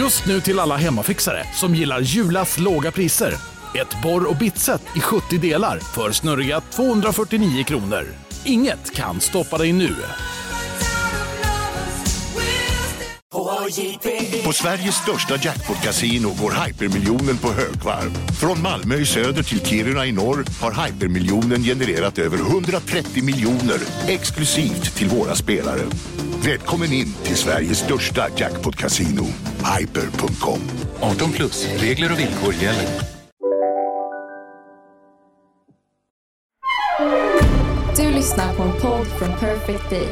[0.00, 3.34] Just nu till alla hemmafixare som gillar Julas låga priser.
[3.74, 8.06] Ett borr och bitset i 70 delar för snurriga 249 kronor.
[8.44, 9.96] Inget kan stoppa dig nu.
[14.44, 18.10] På Sveriges största jackpot-kasino går hypermiljonen på högvarv.
[18.40, 23.78] Från Malmö i söder till Kiruna i norr har hypermiljonen genererat över 130 miljoner
[24.08, 25.82] exklusivt till våra spelare.
[26.44, 29.24] Välkommen in till Sveriges största jackpot-kasino,
[29.78, 30.60] hyper.com.
[31.00, 32.86] 18 plus, regler och villkor gäller.
[37.96, 40.08] Du lyssnar på en podd från Perfect Day.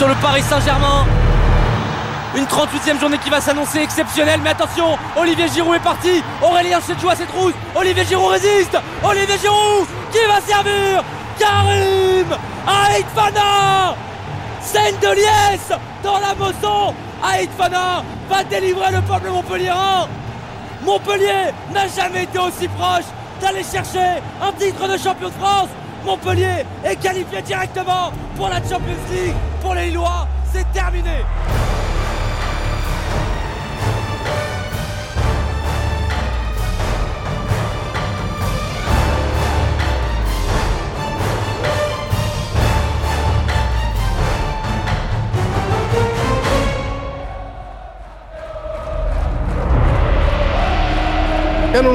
[0.00, 1.04] Sur le Paris Saint-Germain.
[2.34, 7.10] Une 38e journée qui va s'annoncer exceptionnelle, mais attention, Olivier Giroud est parti, Aurélien joue
[7.10, 11.04] à cette rousse, Olivier Giroud résiste, Olivier Giroud qui va servir,
[11.38, 12.28] Karim
[12.66, 13.94] Aïtfana
[14.62, 20.08] Scène de liesse dans la Mosson, Aïtfana va délivrer le peuple montpelliérain
[20.82, 23.04] Montpellier n'a jamais été aussi proche
[23.42, 25.68] d'aller chercher un titre de champion de France.
[26.04, 29.34] Montpellier est qualifié directement pour la Champions League.
[29.60, 31.24] Pour les Lillois, c'est terminé.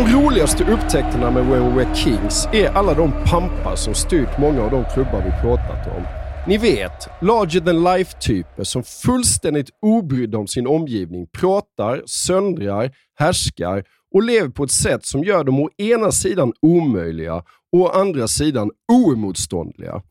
[0.06, 4.72] De roligaste upptäckterna med When We Kings är alla de pampar som styrt många av
[4.72, 6.04] de klubbar vi pratat om.
[6.48, 14.24] Ni vet, larger than life-typer som fullständigt obrydda om sin omgivning pratar, söndrar, härskar och
[14.24, 17.36] lever på ett sätt som gör dem å ena sidan omöjliga
[17.74, 20.02] och å andra sidan oemotståndliga.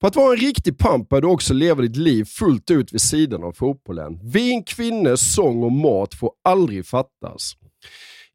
[0.00, 3.00] För att vara en riktig pamp bör du också leva ditt liv fullt ut vid
[3.00, 4.18] sidan av fotbollen.
[4.22, 7.56] Vin, kvinnor, sång och mat får aldrig fattas.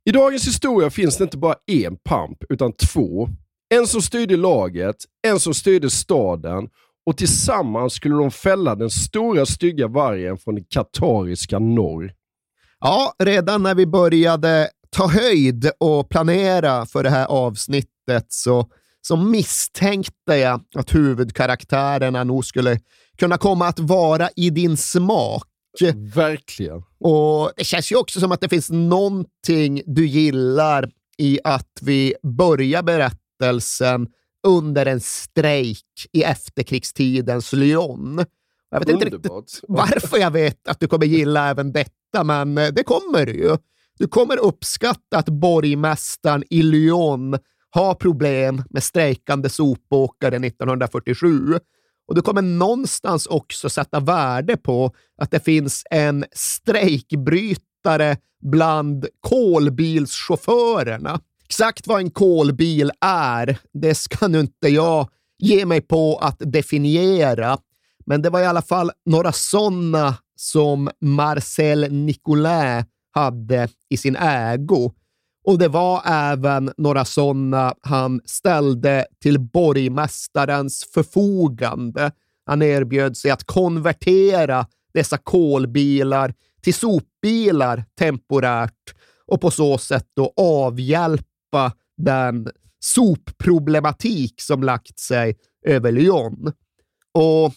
[0.09, 3.29] I dagens historia finns det inte bara en pamp, utan två.
[3.75, 4.95] En som styrde laget,
[5.27, 6.67] en som styrde staden
[7.05, 12.11] och tillsammans skulle de fälla den stora stygga vargen från det katariska norr.
[12.79, 18.69] Ja, redan när vi började ta höjd och planera för det här avsnittet så,
[19.01, 22.79] så misstänkte jag att huvudkaraktärerna nog skulle
[23.17, 25.47] kunna komma att vara i din smak.
[26.15, 26.83] Verkligen.
[26.99, 32.15] Och Det känns ju också som att det finns någonting du gillar i att vi
[32.23, 34.07] börjar berättelsen
[34.47, 38.25] under en strejk i efterkrigstidens Lyon.
[38.71, 39.51] Jag vet inte riktigt Underbart.
[39.67, 43.57] varför jag vet att du kommer gilla även detta, men det kommer du ju.
[43.97, 47.37] Du kommer uppskatta att borgmästaren i Lyon
[47.69, 51.59] har problem med strejkande sopåkare 1947.
[52.07, 61.19] Och du kommer någonstans också sätta värde på att det finns en strejkbrytare bland kolbilschaufförerna.
[61.45, 67.57] Exakt vad en kolbil är, det ska nu inte jag ge mig på att definiera.
[68.05, 74.91] Men det var i alla fall några sådana som Marcel Nicolin hade i sin ägo.
[75.45, 82.11] Och det var även några sådana han ställde till borgmästarens förfogande.
[82.45, 88.95] Han erbjöd sig att konvertera dessa kolbilar till sopbilar temporärt
[89.27, 92.47] och på så sätt då avhjälpa den
[92.79, 95.35] sopproblematik som lagt sig
[95.65, 96.51] över Lyon.
[97.13, 97.53] Och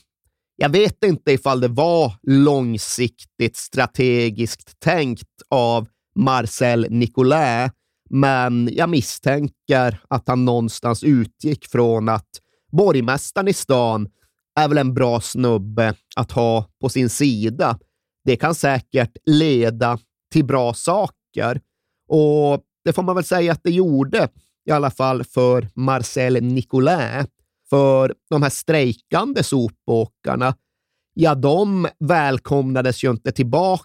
[0.57, 7.73] jag vet inte ifall det var långsiktigt strategiskt tänkt av Marcel Nicolet
[8.11, 12.29] men jag misstänker att han någonstans utgick från att
[12.73, 14.09] borgmästaren i stan
[14.61, 17.79] är väl en bra snubbe att ha på sin sida.
[18.25, 19.99] Det kan säkert leda
[20.33, 21.61] till bra saker
[22.09, 24.29] och det får man väl säga att det gjorde,
[24.69, 27.27] i alla fall för Marcel Nicolin.
[27.71, 30.55] För de här strejkande sopåkarna,
[31.15, 33.85] ja, de välkomnades ju inte tillbaka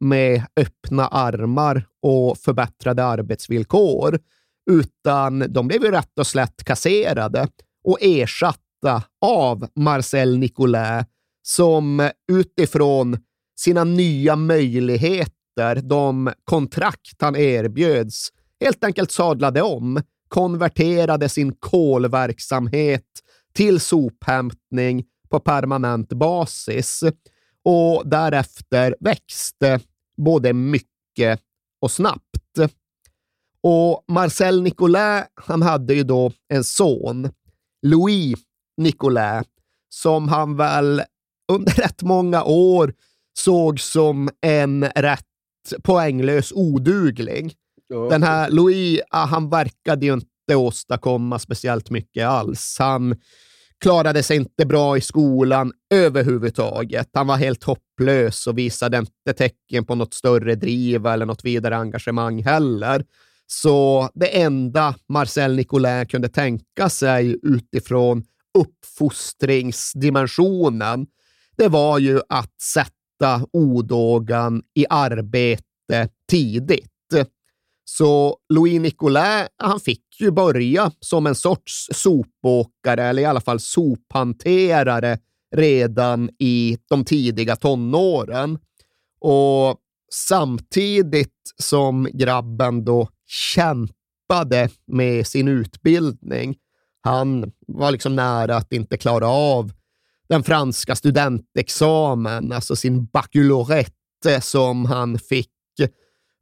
[0.00, 4.18] med öppna armar och förbättrade arbetsvillkor,
[4.70, 7.48] utan de blev ju rätt och slätt kasserade
[7.84, 11.06] och ersatta av Marcel Nicolet,
[11.42, 13.18] som utifrån
[13.58, 18.28] sina nya möjligheter, de kontrakt han erbjöds,
[18.60, 23.02] helt enkelt sadlade om, konverterade sin kolverksamhet
[23.54, 27.04] till sophämtning på permanent basis
[27.66, 29.80] och därefter växte
[30.16, 31.40] både mycket
[31.80, 32.58] och snabbt.
[33.60, 37.30] Och Marcel Nicolas, han hade ju då en son,
[37.86, 38.38] Louis
[38.76, 39.46] Nicolas,
[39.88, 41.02] som han väl
[41.52, 42.94] under rätt många år
[43.38, 45.24] såg som en rätt
[45.82, 47.52] poänglös odugling.
[47.88, 48.08] Ja.
[48.10, 52.76] Den här Louis, han verkade ju inte åstadkomma speciellt mycket alls.
[52.78, 53.16] Han
[53.82, 57.08] klarade sig inte bra i skolan överhuvudtaget.
[57.12, 61.76] Han var helt hopplös och visade inte tecken på något större driv eller något vidare
[61.76, 63.04] engagemang heller.
[63.46, 68.24] Så det enda Marcel Nicolin kunde tänka sig utifrån
[68.58, 71.06] uppfostringsdimensionen,
[71.56, 76.92] det var ju att sätta odågan i arbete tidigt.
[77.88, 83.60] Så Louis Nicolin, han fick ju börja som en sorts sopåkare, eller i alla fall
[83.60, 85.18] sophanterare,
[85.56, 88.58] redan i de tidiga tonåren.
[89.20, 89.76] Och
[90.12, 96.56] samtidigt som grabben då kämpade med sin utbildning,
[97.00, 99.72] han var liksom nära att inte klara av
[100.28, 105.50] den franska studentexamen, alltså sin baccalaureate som han fick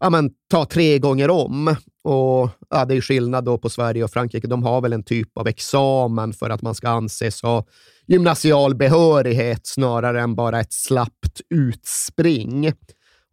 [0.05, 1.77] ja, men, ta tre gånger om.
[2.05, 4.47] Och ja, Det är skillnad då på Sverige och Frankrike.
[4.47, 7.65] De har väl en typ av examen för att man ska anses ha
[8.07, 12.73] gymnasial behörighet snarare än bara ett slappt utspring.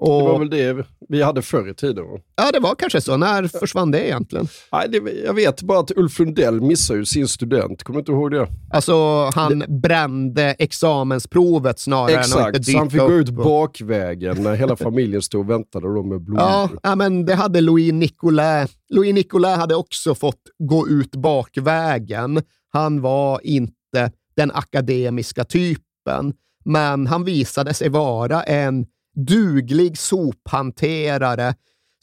[0.01, 2.05] Och, det var väl det vi hade förr i tiden?
[2.35, 3.17] Ja, det var kanske så.
[3.17, 4.47] När försvann det egentligen?
[4.71, 7.83] Nej, det, jag vet bara att Ulf Lundell missade ju sin student.
[7.83, 8.47] Kommer inte ihåg det?
[8.71, 9.67] Alltså, han det...
[9.67, 14.75] brände examensprovet snarare Exakt, än att inte så han fick gå ut bakvägen när hela
[14.87, 16.79] familjen stod och väntade då med blommor.
[16.83, 18.71] Ja, men det hade Louis Nicolas.
[18.89, 22.41] Louis Nicolas hade också fått gå ut bakvägen.
[22.73, 26.33] Han var inte den akademiska typen,
[26.65, 31.55] men han visade sig vara en duglig sophanterare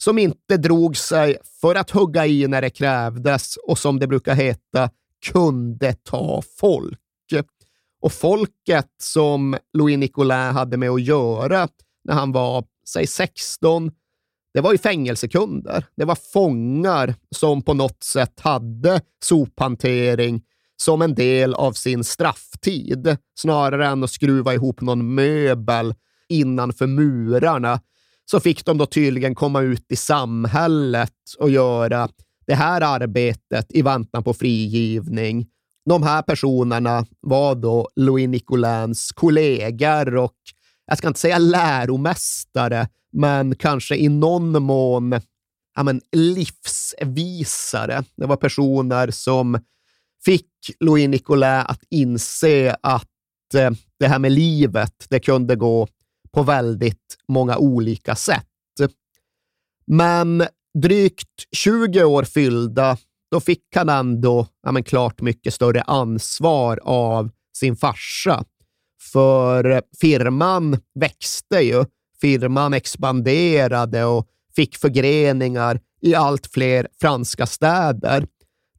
[0.03, 4.35] som inte drog sig för att hugga i när det krävdes och som det brukar
[4.35, 4.89] heta,
[5.31, 6.99] kunde ta folk.
[8.01, 11.67] Och folket som Louis Nicolin hade med att göra
[12.03, 13.91] när han var, säg 16,
[14.53, 15.85] det var ju fängelsekunder.
[15.95, 20.41] Det var fångar som på något sätt hade sophantering
[20.77, 25.95] som en del av sin strafftid, snarare än att skruva ihop någon möbel
[26.29, 27.81] innanför murarna,
[28.25, 32.09] så fick de då tydligen komma ut i samhället och göra
[32.47, 35.47] det här arbetet i väntan på frigivning.
[35.85, 40.35] De här personerna var då Louis Nicolins kollegor och
[40.85, 45.21] jag ska inte säga läromästare, men kanske i någon mån
[45.75, 48.03] ja, men, livsvisare.
[48.15, 49.59] Det var personer som
[50.25, 55.87] fick Louis Nicolin att inse att eh, det här med livet, det kunde gå
[56.31, 58.45] på väldigt många olika sätt.
[59.91, 60.43] Men
[60.81, 62.97] drygt 20 år fyllda,
[63.31, 68.43] då fick han ändå ja, men klart mycket större ansvar av sin farsa.
[69.11, 71.85] För firman växte ju.
[72.21, 78.27] Firman expanderade och fick förgreningar i allt fler franska städer.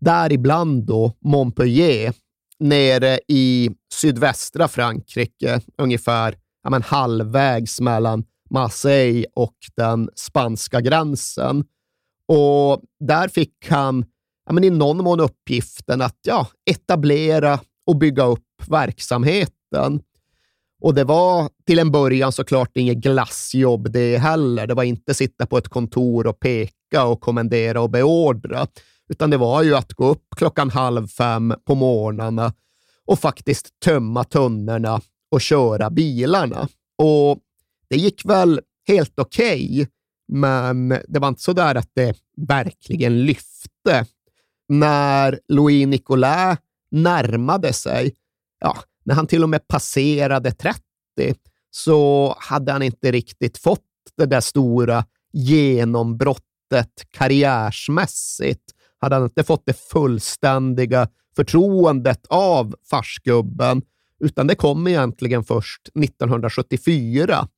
[0.00, 2.14] Däribland då Montpellier,
[2.58, 11.64] nere i sydvästra Frankrike, ungefär ja, men halvvägs mellan Marseille och den spanska gränsen.
[12.28, 14.04] Och där fick han
[14.46, 20.00] ja, men i någon mån uppgiften att ja, etablera och bygga upp verksamheten.
[20.82, 24.66] Och det var till en början såklart inget glassjobb det heller.
[24.66, 28.66] Det var inte sitta på ett kontor och peka och kommendera och beordra,
[29.08, 32.52] utan det var ju att gå upp klockan halv fem på morgnarna
[33.06, 35.00] och faktiskt tömma tunnorna
[35.30, 36.68] och köra bilarna.
[36.98, 37.38] Och
[37.88, 39.86] det gick väl helt okej, okay,
[40.28, 44.06] men det var inte så där att det verkligen lyfte.
[44.68, 46.58] När Louis Nicolas
[46.90, 48.14] närmade sig,
[48.60, 50.80] ja, när han till och med passerade 30,
[51.70, 53.80] så hade han inte riktigt fått
[54.16, 58.62] det där stora genombrottet karriärsmässigt.
[58.98, 63.82] Hade han inte fått det fullständiga förtroendet av farsgubben
[64.20, 67.48] utan det kom egentligen först 1974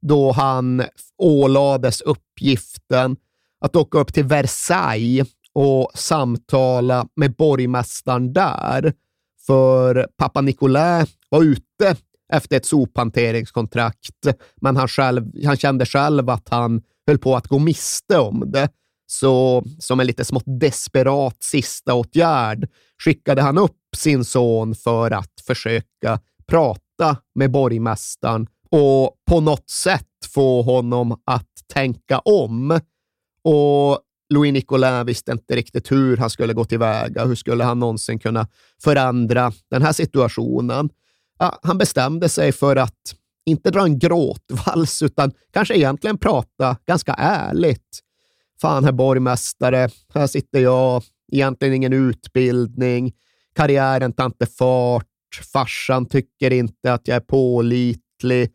[0.00, 0.82] då han
[1.18, 3.16] ålades uppgiften
[3.60, 8.92] att åka upp till Versailles och samtala med borgmästaren där.
[9.46, 11.96] För pappa Nicolas var ute
[12.32, 14.26] efter ett sophanteringskontrakt,
[14.60, 18.68] men han, själv, han kände själv att han höll på att gå miste om det.
[19.10, 22.68] Så som en lite smått desperat sista åtgärd
[23.04, 30.04] skickade han upp sin son för att försöka prata med borgmästaren och på något sätt
[30.34, 32.80] få honom att tänka om.
[33.44, 34.00] Och
[34.34, 37.24] Louis Nicolin visste inte riktigt hur han skulle gå tillväga.
[37.24, 38.46] Hur skulle han någonsin kunna
[38.82, 40.90] förändra den här situationen?
[41.38, 43.14] Ja, han bestämde sig för att
[43.46, 48.02] inte dra en gråtvals, utan kanske egentligen prata ganska ärligt.
[48.60, 53.12] Fan, herr borgmästare, här sitter jag, egentligen ingen utbildning,
[53.54, 55.06] karriären tar inte fart,
[55.52, 58.50] farsan tycker inte att jag är pålitlig.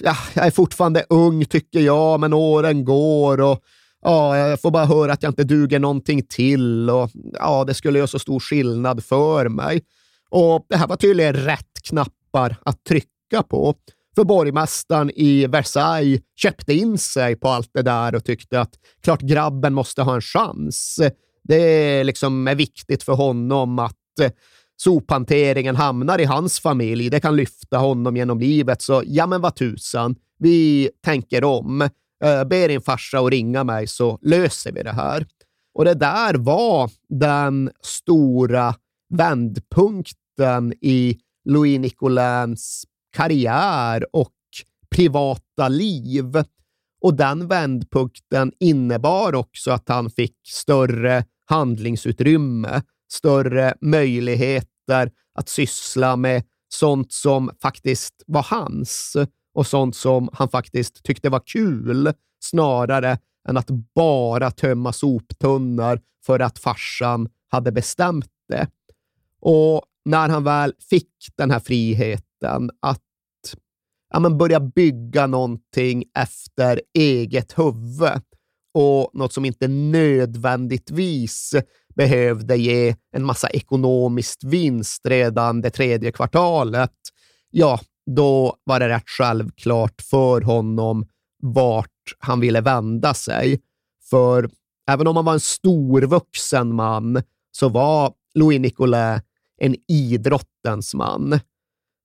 [0.00, 3.60] Ja, jag är fortfarande ung, tycker jag, men åren går och
[4.02, 7.98] ja, jag får bara höra att jag inte duger någonting till och ja, det skulle
[7.98, 9.82] göra så stor skillnad för mig.
[10.30, 13.74] Och det här var tydligen rätt knappar att trycka på.
[14.14, 19.20] För borgmästaren i Versailles köpte in sig på allt det där och tyckte att klart
[19.20, 21.00] grabben måste ha en chans.
[21.44, 24.30] Det liksom är viktigt för honom att eh,
[24.76, 27.10] sophanteringen hamnar i hans familj.
[27.10, 28.82] Det kan lyfta honom genom livet.
[28.82, 30.16] Så ja, men vad tusan.
[30.38, 31.80] Vi tänker om.
[32.24, 35.26] Eh, Be din farsa att ringa mig så löser vi det här.
[35.74, 38.74] Och det där var den stora
[39.14, 44.32] vändpunkten i Louis Nicolins karriär och
[44.90, 46.44] privata liv.
[47.00, 56.42] Och den vändpunkten innebar också att han fick större handlingsutrymme, större möjligheter att syssla med
[56.68, 59.16] sånt som faktiskt var hans
[59.54, 66.40] och sånt som han faktiskt tyckte var kul, snarare än att bara tömma soptunnor för
[66.40, 68.66] att farsan hade bestämt det.
[69.40, 72.31] Och när han väl fick den här friheten
[72.80, 73.00] att
[74.12, 78.22] ja, men börja bygga någonting efter eget huvud
[78.74, 81.54] och något som inte nödvändigtvis
[81.94, 86.92] behövde ge en massa ekonomisk vinst redan det tredje kvartalet,
[87.50, 91.06] ja, då var det rätt självklart för honom
[91.42, 93.60] vart han ville vända sig.
[94.10, 94.50] För
[94.90, 99.24] även om han var en storvuxen man så var Louis Nicolet
[99.58, 101.40] en idrottens man.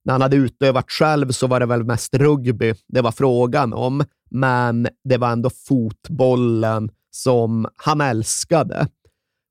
[0.07, 4.03] När han hade utövat själv så var det väl mest rugby det var frågan om,
[4.29, 8.87] men det var ändå fotbollen som han älskade.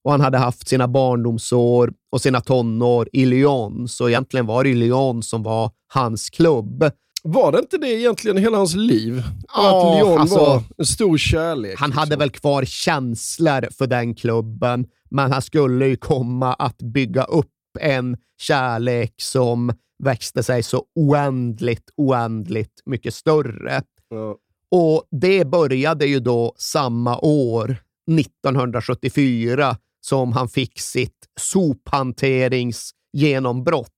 [0.05, 4.75] Och han hade haft sina barndomsår och sina tonår i Lyon, så egentligen var det
[4.75, 6.91] Lyon som var hans klubb.
[7.23, 9.23] Var det inte det egentligen hela hans liv?
[9.55, 11.75] Ja, att Lyon alltså, var en stor kärlek?
[11.79, 12.19] Han hade liksom.
[12.19, 18.17] väl kvar känslor för den klubben, men han skulle ju komma att bygga upp en
[18.39, 23.83] kärlek som växte sig så oändligt, oändligt mycket större.
[24.09, 24.37] Ja.
[24.71, 27.77] Och det började ju då samma år,
[28.21, 33.91] 1974, som han fick sitt sophanteringsgenombrott.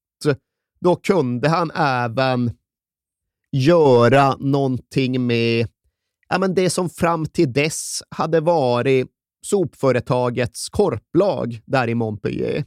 [0.81, 2.51] Då kunde han även
[3.53, 5.69] göra någonting med
[6.29, 9.07] ja, men det som fram till dess hade varit
[9.47, 12.65] sopföretagets korplag där i Montpellier.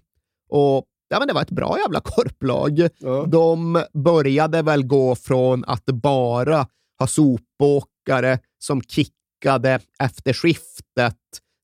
[0.50, 2.87] Och ja, men det var ett bra jävla korplag.
[2.97, 3.25] Ja.
[3.27, 6.67] De började väl gå från att bara
[6.99, 11.17] ha sopåkare som kickade efter skiftet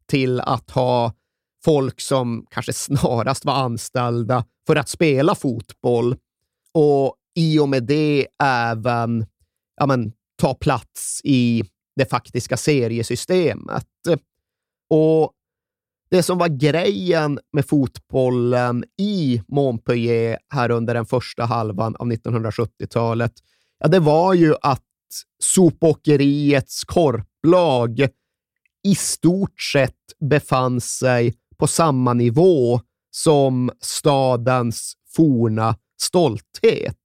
[0.09, 1.13] till att ha
[1.65, 6.15] folk som kanske snarast var anställda för att spela fotboll
[6.73, 9.25] och i och med det även
[9.77, 10.11] ja, men,
[10.41, 11.63] ta plats i
[11.95, 13.87] det faktiska seriesystemet.
[14.89, 15.31] Och
[16.09, 23.33] det som var grejen med fotbollen i Montpellier här under den första halvan av 1970-talet,
[23.79, 24.83] ja, det var ju att
[25.43, 28.07] sopåkeriets korplag
[28.83, 29.93] i stort sett
[30.29, 36.95] befann sig på samma nivå som stadens forna stolthet.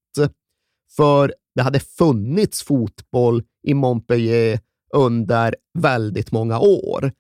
[0.96, 4.60] För det hade funnits fotboll i Montpellier
[4.94, 7.12] under väldigt många år.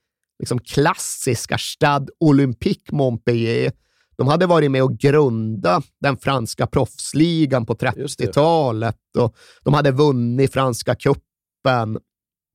[0.42, 3.72] Liksom klassiska Stade Olympique Montpellier.
[4.16, 8.26] De hade varit med och grundat den franska proffsligan på Just det.
[8.26, 11.98] 30-talet och de hade vunnit franska cupen.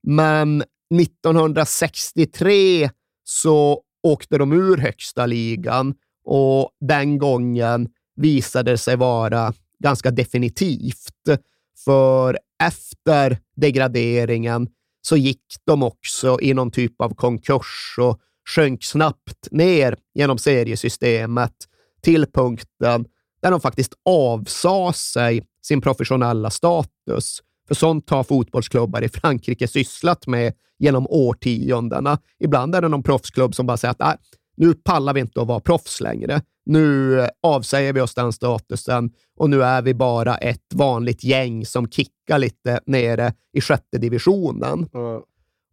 [0.06, 0.64] Men
[1.00, 2.90] 1963
[3.24, 9.52] så åkte de ur högsta ligan och den gången visade det sig vara
[9.82, 11.40] ganska definitivt.
[11.84, 14.68] För efter degraderingen
[15.02, 21.54] så gick de också i någon typ av konkurs och sjönk snabbt ner genom seriesystemet
[22.02, 23.06] till punkten
[23.42, 27.42] där de faktiskt avsade sig sin professionella status.
[27.68, 32.18] För sånt har fotbollsklubbar i Frankrike sysslat med genom årtiondena.
[32.38, 34.12] Ibland är det någon proffsklubb som bara säger att äh,
[34.56, 36.42] nu pallar vi inte att vara proffs längre.
[36.68, 41.88] Nu avsäger vi oss den statusen och nu är vi bara ett vanligt gäng som
[41.88, 44.88] kickar lite nere i sjätte divisionen.
[44.92, 45.24] Ja.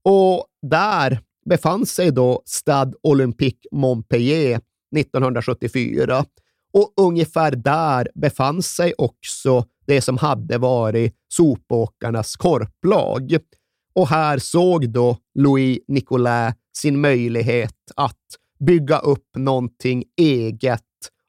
[0.04, 4.62] Och där befann sig då Stade Olympique Montpellier
[4.98, 6.26] 1974.
[6.74, 13.38] Och ungefär där befann sig också det som hade varit sopåkarnas korplag.
[13.94, 18.26] Och här såg då Louis Nicolas sin möjlighet att
[18.66, 20.82] bygga upp någonting eget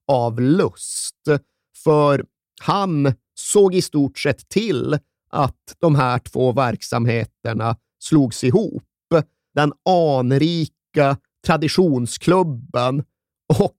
[0.09, 1.29] av lust.
[1.85, 2.25] För
[2.61, 4.99] han såg i stort sett till
[5.31, 8.83] att de här två verksamheterna slogs ihop.
[9.55, 11.17] Den anrika
[11.47, 13.05] traditionsklubben
[13.59, 13.77] och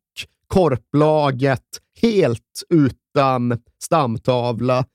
[0.48, 4.86] korplaget helt utan stamtavla.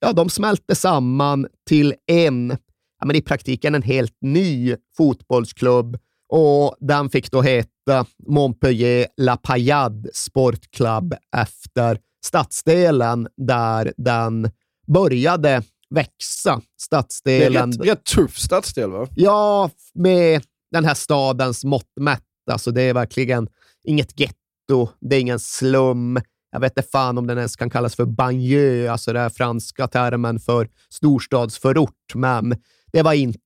[0.00, 2.56] Ja, de smälte samman till en,
[3.00, 9.36] ja, men i praktiken en helt ny fotbollsklubb och den fick då heta Montpellier La
[9.36, 14.50] Paillade Sport Club efter stadsdelen där den
[14.86, 16.50] började växa.
[16.50, 17.72] Det är Stadsdelen...
[17.72, 19.08] rätt, rätt tuff stadsdel, va?
[19.14, 22.22] Ja, med den här stadens mått mätt.
[22.50, 23.48] Alltså det är verkligen
[23.84, 26.20] inget getto, det är ingen slum.
[26.50, 30.40] Jag vet inte fan om den ens kan kallas för banlieue, alltså den franska termen
[30.40, 32.56] för storstadsförort, men
[32.92, 33.38] det var inte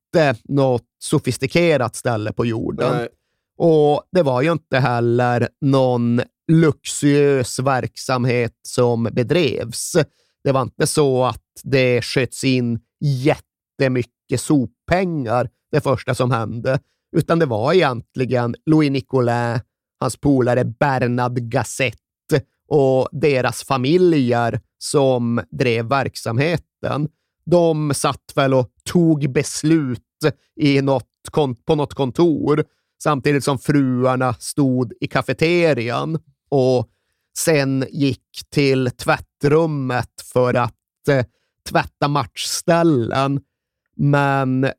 [0.44, 2.96] något sofistikerat ställe på jorden.
[2.96, 3.08] Nej.
[3.58, 6.20] Och det var ju inte heller någon
[6.52, 9.92] luxuös verksamhet som bedrevs.
[10.44, 16.80] Det var inte så att det sköts in jättemycket soppengar det första som hände,
[17.16, 19.60] utan det var egentligen Louis Nicolas,
[20.00, 21.98] hans polare Bernard Gassette
[22.68, 27.08] och deras familjer som drev verksamheten.
[27.50, 30.02] De satt väl och tog beslut
[30.60, 31.04] i något
[31.66, 32.64] på något kontor
[33.02, 36.88] samtidigt som fruarna stod i kafeterian och
[37.38, 41.24] sen gick till tvättrummet för att eh,
[41.68, 43.40] tvätta matchställen.
[43.96, 44.70] Men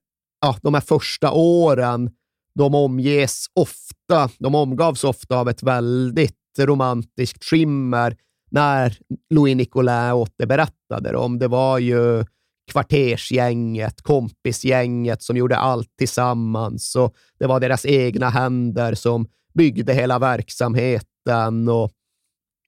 [0.41, 2.12] ja, de här första åren,
[2.55, 8.17] de omges ofta, de omgavs ofta av ett väldigt romantiskt skimmer
[8.51, 8.97] när
[9.29, 11.39] Louis Nicolin återberättade dem.
[11.39, 12.25] Det var ju
[12.69, 20.19] kvartersgänget, kompisgänget som gjorde allt tillsammans och det var deras egna händer som byggde hela
[20.19, 21.69] verksamheten.
[21.69, 21.91] Och,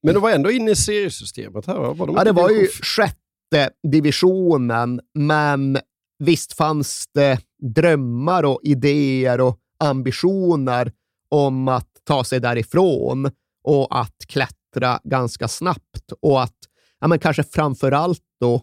[0.03, 1.93] Men de var ändå inne i seriesystemet här, va?
[1.93, 5.77] Var de ja, det var ju sjätte divisionen, men
[6.19, 7.39] visst fanns det
[7.75, 10.91] drömmar och idéer och ambitioner
[11.29, 13.31] om att ta sig därifrån
[13.63, 16.57] och att klättra ganska snabbt och att
[16.99, 18.61] ja, men kanske framför allt då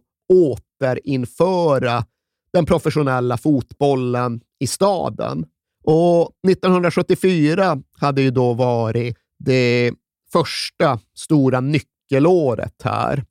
[0.80, 2.04] återinföra
[2.52, 5.46] den professionella fotbollen i staden.
[5.84, 9.92] Och 1974 hade ju då varit det
[10.32, 13.24] första stora nyckelåret här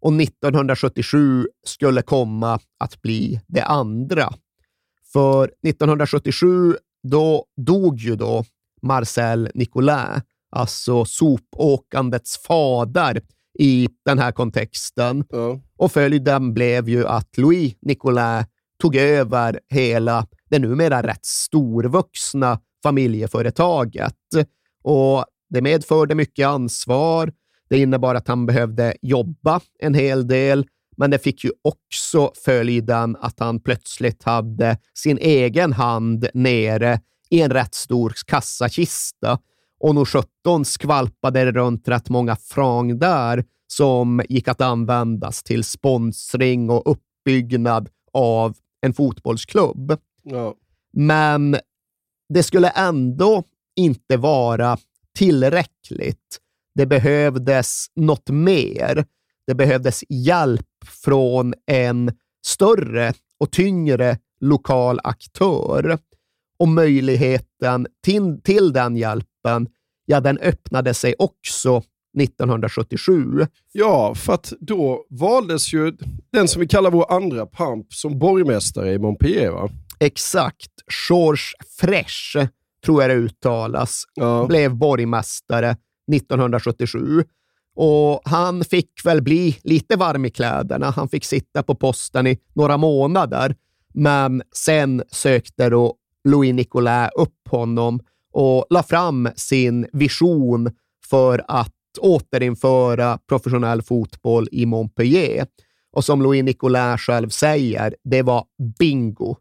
[0.00, 4.32] och 1977 skulle komma att bli det andra.
[5.12, 8.44] För 1977, då dog ju då
[8.82, 10.20] Marcel Nicolin,
[10.50, 13.22] alltså sopåkandets fader
[13.58, 15.24] i den här kontexten.
[15.28, 15.60] Ja.
[15.76, 18.46] Och följden blev ju att Louis Nicolas
[18.82, 24.14] tog över hela det numera rätt storvuxna familjeföretaget.
[24.82, 27.32] Och det medförde mycket ansvar.
[27.70, 30.66] Det innebar att han behövde jobba en hel del,
[30.96, 37.40] men det fick ju också följden att han plötsligt hade sin egen hand nere i
[37.40, 39.38] en rätt stor kassakista.
[39.80, 45.64] Och nog 17 skvalpade det runt rätt många franc där som gick att användas till
[45.64, 49.98] sponsring och uppbyggnad av en fotbollsklubb.
[50.22, 50.54] Ja.
[50.92, 51.56] Men
[52.28, 53.42] det skulle ändå
[53.76, 54.78] inte vara
[55.18, 56.38] tillräckligt.
[56.74, 59.04] Det behövdes något mer.
[59.46, 60.66] Det behövdes hjälp
[61.04, 62.12] från en
[62.46, 65.98] större och tyngre lokal aktör.
[66.58, 69.28] Och möjligheten till, till den hjälpen,
[70.06, 71.82] ja, den öppnade sig också
[72.20, 73.46] 1977.
[73.72, 75.92] ja, för att då valdes ju
[76.32, 79.68] den som vi kallar vår andra pamp som borgmästare i Montpellier, va?
[80.00, 80.70] Exakt.
[81.08, 82.46] Georges Fresh,
[82.84, 84.46] tror jag det uttalas, Ja.
[84.48, 85.76] blev borgmästare
[86.12, 87.24] 1977.
[87.76, 90.90] Och han fick väl bli lite varm i kläderna.
[90.90, 93.54] Han fick sitta på posten i några månader,
[93.94, 95.94] men sen sökte då
[96.28, 98.00] Louis Nicolas upp honom
[98.40, 100.70] och la fram sin vision
[101.10, 105.46] för att återinföra professionell fotboll i Montpellier.
[105.92, 108.44] Och som Louis Nicolin själv säger, det var
[108.78, 109.36] bingo.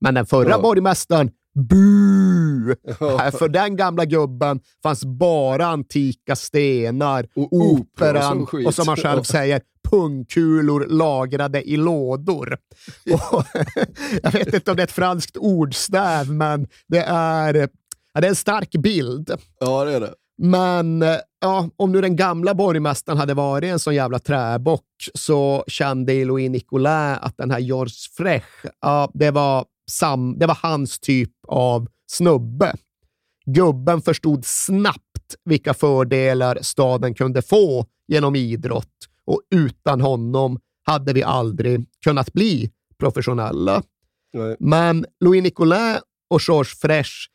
[0.00, 0.60] Men den förra Ja.
[0.60, 2.74] borgmästaren, bu!
[3.00, 3.30] Ja.
[3.30, 8.66] För den gamla gubben fanns bara antika stenar, Och opera och operan skit.
[8.66, 9.24] och som han själv Ja.
[9.24, 12.56] säger, pungkulor lagrade i lådor.
[13.12, 13.44] Och,
[14.22, 17.68] jag vet inte om det är ett franskt ordstäv, men det är,
[18.14, 19.30] ja, det är en stark bild.
[19.60, 20.14] Ja, det är det.
[20.38, 25.64] Men eh, ja, om nu den gamla borgmästaren hade varit en sån jävla träbock så
[25.66, 31.00] kände Louis Nicolin att den här Georges Frech, ja, det, var sam, det var hans
[31.00, 32.74] typ av snubbe.
[33.46, 41.22] Gubben förstod snabbt vilka fördelar staden kunde få genom idrott och utan honom hade vi
[41.22, 43.82] aldrig kunnat bli professionella.
[44.32, 44.56] Nej.
[44.58, 45.98] Men Louis Nicolin
[46.30, 47.26] och Georges Frech,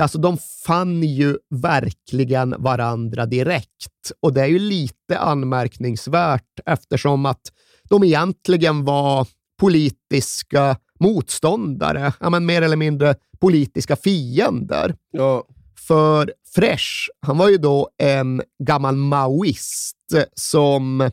[0.00, 4.12] alltså de fann ju verkligen varandra direkt.
[4.20, 7.42] Och det är ju lite anmärkningsvärt eftersom att
[7.90, 9.26] de egentligen var
[9.60, 14.94] politiska motståndare, ja, men mer eller mindre politiska fiender.
[15.10, 15.44] Ja,
[15.86, 19.96] För Fresh, han var ju då en gammal maoist
[20.34, 21.10] som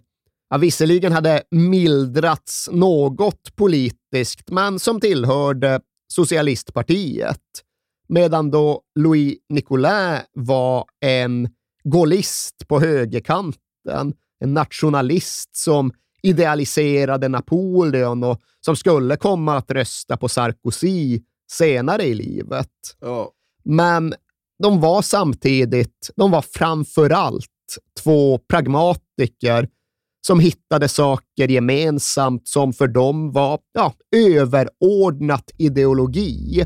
[0.50, 5.80] ja, visserligen hade mildrats något politiskt, men som tillhörde
[6.14, 7.42] socialistpartiet.
[8.14, 11.50] Medan då Louis Nicolin var en
[11.84, 15.92] gaullist på högerkanten, en nationalist som
[16.24, 21.22] idealiserade Napoleon och som skulle komma att rösta på Sarkozy
[21.52, 22.70] senare i livet.
[23.02, 23.32] ja.
[23.64, 24.14] Men
[24.64, 27.48] de var samtidigt, de var framför allt
[28.04, 29.70] två pragmatiker
[30.28, 36.66] som hittade saker gemensamt som för dem var ja, överordnat ideologi.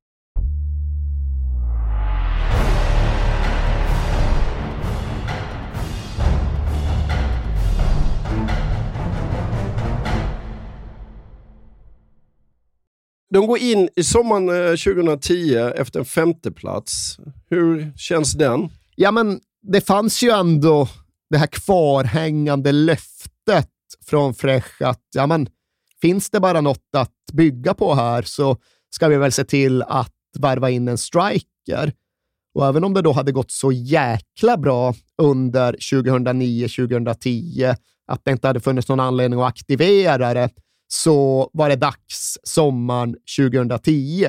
[13.33, 17.17] De går in i sommaren eh, 2010 efter en femteplats.
[17.49, 18.69] Hur känns den?
[18.95, 20.87] Ja, men det fanns ju ändå
[21.29, 23.69] det här kvarhängande löftet
[24.05, 25.47] från Frech att ja, men,
[26.01, 28.57] finns det bara något att bygga på här så
[28.89, 31.93] ska vi väl se till att värva in en striker.
[32.53, 37.75] Och även om det då hade gått så jäkla bra under 2009-2010
[38.07, 40.49] att det inte hade funnits någon anledning att aktivera det,
[40.93, 44.27] så var det dags sommaren 2010.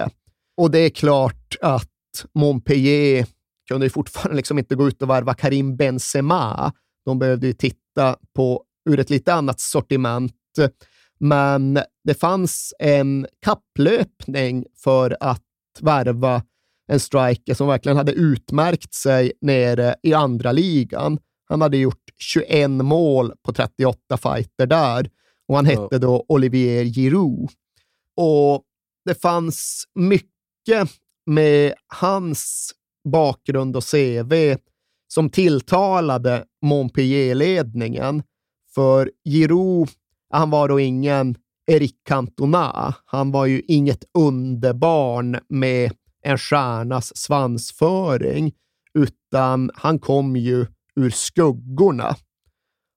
[0.56, 3.26] Och det är klart att Montpellier
[3.68, 6.72] kunde ju fortfarande liksom inte gå ut och varva Karim Benzema.
[7.04, 10.34] De behövde ju titta på ur ett lite annat sortiment.
[11.20, 15.42] Men det fanns en kapplöpning för att
[15.80, 16.42] värva
[16.88, 21.18] en striker som verkligen hade utmärkt sig nere i andra ligan.
[21.48, 25.10] Han hade gjort 21 mål på 38 fighter där
[25.48, 27.50] och han hette då Olivier Giroud.
[28.16, 28.62] Och
[29.04, 30.90] det fanns mycket
[31.26, 32.72] med hans
[33.08, 34.56] bakgrund och CV
[35.08, 38.22] som tilltalade Montpellier-ledningen.
[38.74, 39.88] För Giroud,
[40.30, 42.94] han var då ingen Eric Cantona.
[43.04, 48.52] Han var ju inget underbarn med en stjärnas svansföring,
[48.98, 52.16] utan han kom ju ur skuggorna.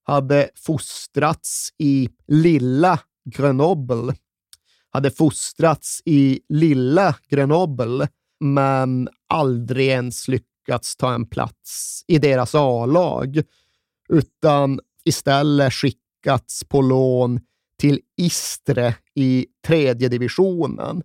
[0.07, 4.15] Hade fostrats i lilla Grenoble.
[4.89, 8.07] Hade fostrats i lilla Grenoble,
[8.39, 13.41] men aldrig ens lyckats ta en plats i deras A-lag,
[14.09, 17.39] utan istället skickats på lån
[17.79, 21.03] till Istre i tredje divisionen.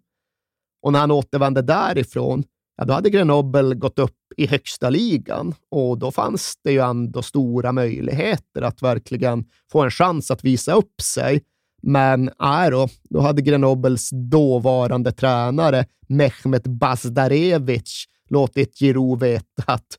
[0.83, 2.45] Och när han återvände därifrån,
[2.81, 7.23] ja, då hade Grenoble gått upp i högsta ligan och då fanns det ju ändå
[7.23, 11.43] stora möjligheter att verkligen få en chans att visa upp sig.
[11.83, 19.99] Men nej då, då hade Grenobles dåvarande tränare Mehmet Bazdarevic låtit Giroud veta att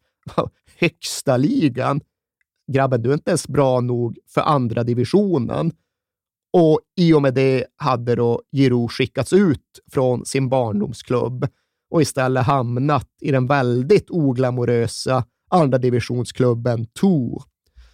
[0.79, 2.01] högsta ligan,
[2.71, 5.71] grabben, du är inte ens bra nog för andra divisionen.
[6.53, 11.47] Och i och med det hade då Giroud skickats ut från sin barndomsklubb
[11.91, 17.43] och istället hamnat i den väldigt oglamorösa andra divisionsklubben Tour.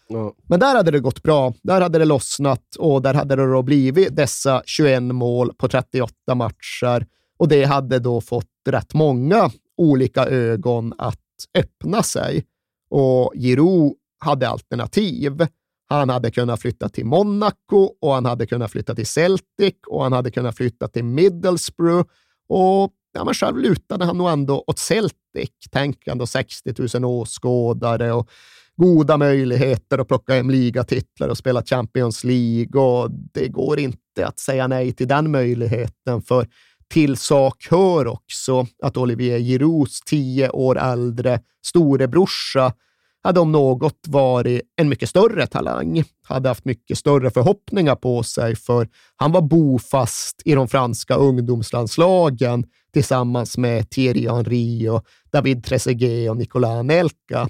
[0.09, 0.33] Ja.
[0.43, 1.53] Men där hade det gått bra.
[1.63, 6.35] Där hade det lossnat och där hade det då blivit dessa 21 mål på 38
[6.35, 7.05] matcher
[7.37, 11.19] och det hade då fått rätt många olika ögon att
[11.57, 12.45] öppna sig.
[12.89, 15.47] Och Giroud hade alternativ.
[15.89, 20.13] Han hade kunnat flytta till Monaco och han hade kunnat flytta till Celtic och han
[20.13, 22.09] hade kunnat flytta till Middlesbrough.
[22.49, 28.29] Och ja, men själv lutade han nog ändå åt Celtic-tänkande 60 000 åskådare och
[28.75, 32.81] goda möjligheter att plocka hem ligatitlar och spela Champions League.
[32.81, 36.47] Och det går inte att säga nej till den möjligheten, för
[36.89, 42.73] till sak hör också att Olivier Girouds tio år äldre storebrorsa
[43.23, 48.55] hade om något varit en mycket större talang, hade haft mycket större förhoppningar på sig,
[48.55, 52.65] för han var bofast i de franska ungdomslandslagen
[52.97, 57.49] tillsammans med Thierry Henry och David Trezeguet och Nicolas Anelka.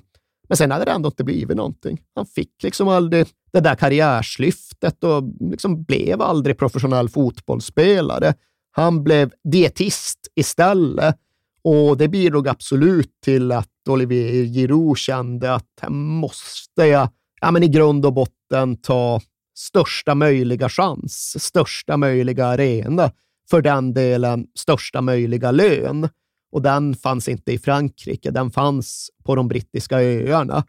[0.49, 2.01] Men sen hade det ändå inte blivit någonting.
[2.15, 8.33] Han fick liksom aldrig det där karriärslyftet och liksom blev aldrig professionell fotbollsspelare.
[8.71, 11.15] Han blev dietist istället
[11.61, 17.09] och det bidrog absolut till att Olivier Giroud kände att här måste jag
[17.41, 19.21] ja, men i grund och botten ta
[19.57, 23.11] största möjliga chans, största möjliga arena,
[23.49, 26.09] för den delen största möjliga lön.
[26.51, 30.65] Och den fanns inte i Frankrike, den fanns på de brittiska öarna.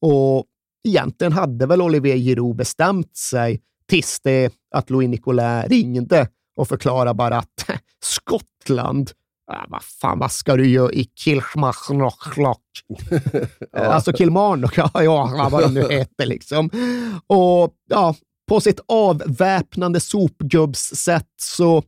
[0.00, 0.44] Och
[0.84, 7.14] egentligen hade väl Olivier Giroud bestämt sig tills det att Louis Nicolas ringde och förklarade
[7.14, 7.70] bara att
[8.02, 9.10] Skottland,
[9.46, 12.62] Ah, vad fan, vad ska du göra i Kilchmachnochlock?
[13.72, 16.70] Alltså Kilmarnock, ja, ja, vad de nu heter liksom.
[17.26, 18.14] Och ja,
[18.48, 21.82] på sitt avväpnande sopgubbssätt så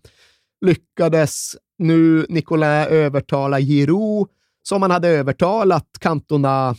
[0.64, 4.28] lyckades nu Nicolas övertala Giroud,
[4.62, 6.76] som han hade övertalat Cantona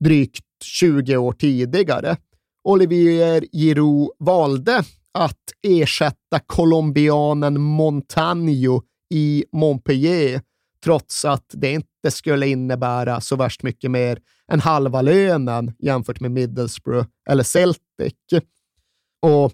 [0.00, 2.16] drygt 20 år tidigare.
[2.64, 4.82] Olivier Giroud valde
[5.14, 10.40] att ersätta colombianen Montaño i Montpellier,
[10.84, 14.18] trots att det inte skulle innebära så värst mycket mer
[14.52, 18.14] än halva lönen jämfört med Middlesbrough eller Celtic.
[19.22, 19.52] Och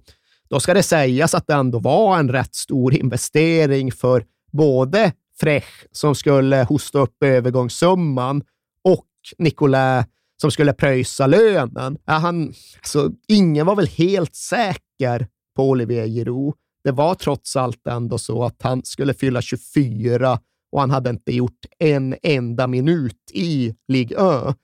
[0.54, 5.86] då ska det sägas att det ändå var en rätt stor investering för både Frech,
[5.92, 8.42] som skulle hosta upp övergångssumman,
[8.84, 9.06] och
[9.38, 10.06] Nicolas,
[10.40, 11.98] som skulle pröjsa lönen.
[12.04, 17.86] Ja, han, alltså, ingen var väl helt säker på Olivier Giroud det var trots allt
[17.86, 20.38] ändå så att han skulle fylla 24
[20.72, 24.56] och han hade inte gjort en enda minut i Ligue 1.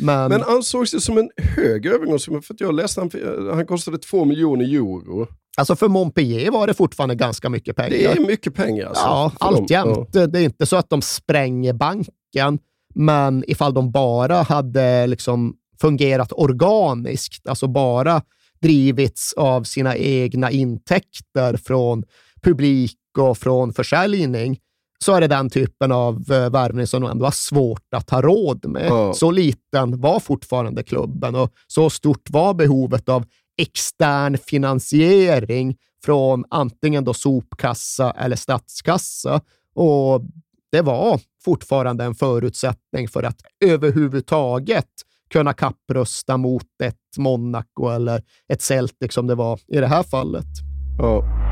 [0.00, 2.42] Men, Men ansågs det som en hög övergångssumma?
[2.42, 3.10] För att jag läste han,
[3.54, 5.26] han kostade 2 miljoner euro.
[5.58, 7.90] Alltså för Montpellier var det fortfarande ganska mycket pengar.
[7.90, 8.86] Det är mycket pengar.
[8.86, 10.08] Alltså, ja, alltjämt.
[10.12, 10.26] Ja.
[10.26, 12.58] Det är inte så att de spränger banken,
[12.94, 18.22] men ifall de bara hade liksom fungerat organiskt, alltså bara
[18.62, 22.04] drivits av sina egna intäkter från
[22.42, 24.58] publik och från försäljning,
[24.98, 28.66] så är det den typen av eh, värvning som ändå har svårt att ha råd
[28.66, 28.86] med.
[28.86, 29.14] Ja.
[29.14, 33.24] Så liten var fortfarande klubben och så stort var behovet av
[33.58, 39.40] extern finansiering från antingen då sopkassa eller statskassa.
[39.74, 40.22] Och
[40.72, 44.88] det var fortfarande en förutsättning för att överhuvudtaget
[45.30, 50.46] kunna kapprösta mot ett Monaco eller ett Celtic som det var i det här fallet.
[50.98, 51.45] Ja.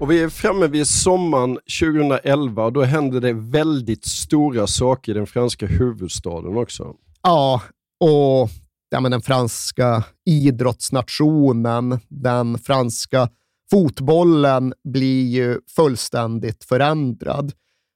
[0.00, 5.14] Och vi är framme vid sommaren 2011 och då händer det väldigt stora saker i
[5.14, 6.94] den franska huvudstaden också.
[7.22, 7.62] Ja,
[8.00, 8.50] och
[8.90, 13.28] ja, men den franska idrottsnationen, den franska
[13.70, 17.52] fotbollen blir ju fullständigt förändrad.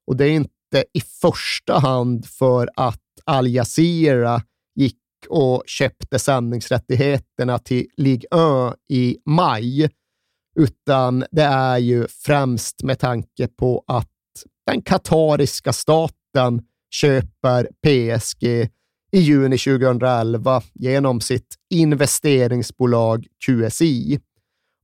[0.07, 4.43] Och det är inte i första hand för att Al Jazeera
[4.75, 8.29] gick och köpte sändningsrättigheterna till Ligue
[8.71, 9.91] 1 i maj,
[10.55, 14.09] utan det är ju främst med tanke på att
[14.67, 18.45] den katariska staten köper PSG
[19.13, 24.21] i juni 2011 genom sitt investeringsbolag QSI.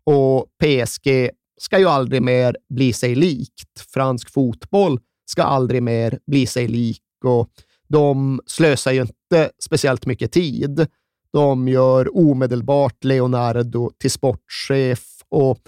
[0.04, 1.30] Och PSG
[1.60, 3.80] ska ju aldrig mer bli sig likt.
[3.94, 7.50] Fransk fotboll ska aldrig mer bli sig lik och
[7.88, 10.86] de slösar ju inte speciellt mycket tid.
[11.32, 15.58] De gör omedelbart Leonardo till sportchef och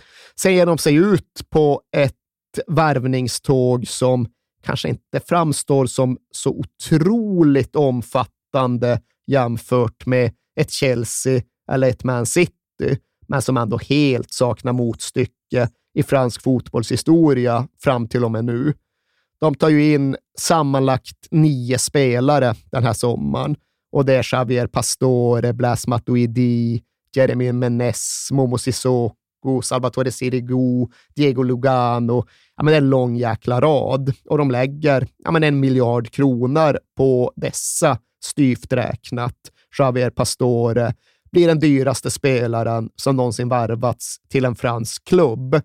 [0.41, 2.15] sen ger de sig ut på ett
[2.67, 4.27] värvningståg som
[4.65, 12.99] kanske inte framstår som så otroligt omfattande jämfört med ett Chelsea eller ett Man City,
[13.29, 18.75] men som ändå helt saknar motstycke i fransk fotbollshistoria fram till och med nu.
[19.41, 23.57] De tar ju in sammanlagt nio spelare den här sommaren
[23.93, 26.83] och det är Javier Pastore, Blas Matuidi,
[27.17, 29.17] Jeremy Menes, Momo Sissoko,
[29.63, 32.25] Salvatore Sirigu, Diego Lugano.
[32.57, 36.11] Ja, men det är en lång jäkla rad och de lägger ja, men en miljard
[36.11, 39.37] kronor på dessa styvt räknat.
[39.79, 40.95] Javier Pastore
[41.33, 45.61] blir den dyraste spelaren som någonsin värvats till en fransk klubb.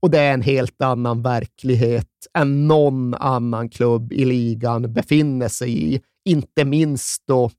[0.00, 2.08] Och det är en helt annan verklighet
[2.38, 6.00] än någon annan klubb i ligan befinner sig i.
[6.24, 7.50] Inte minst då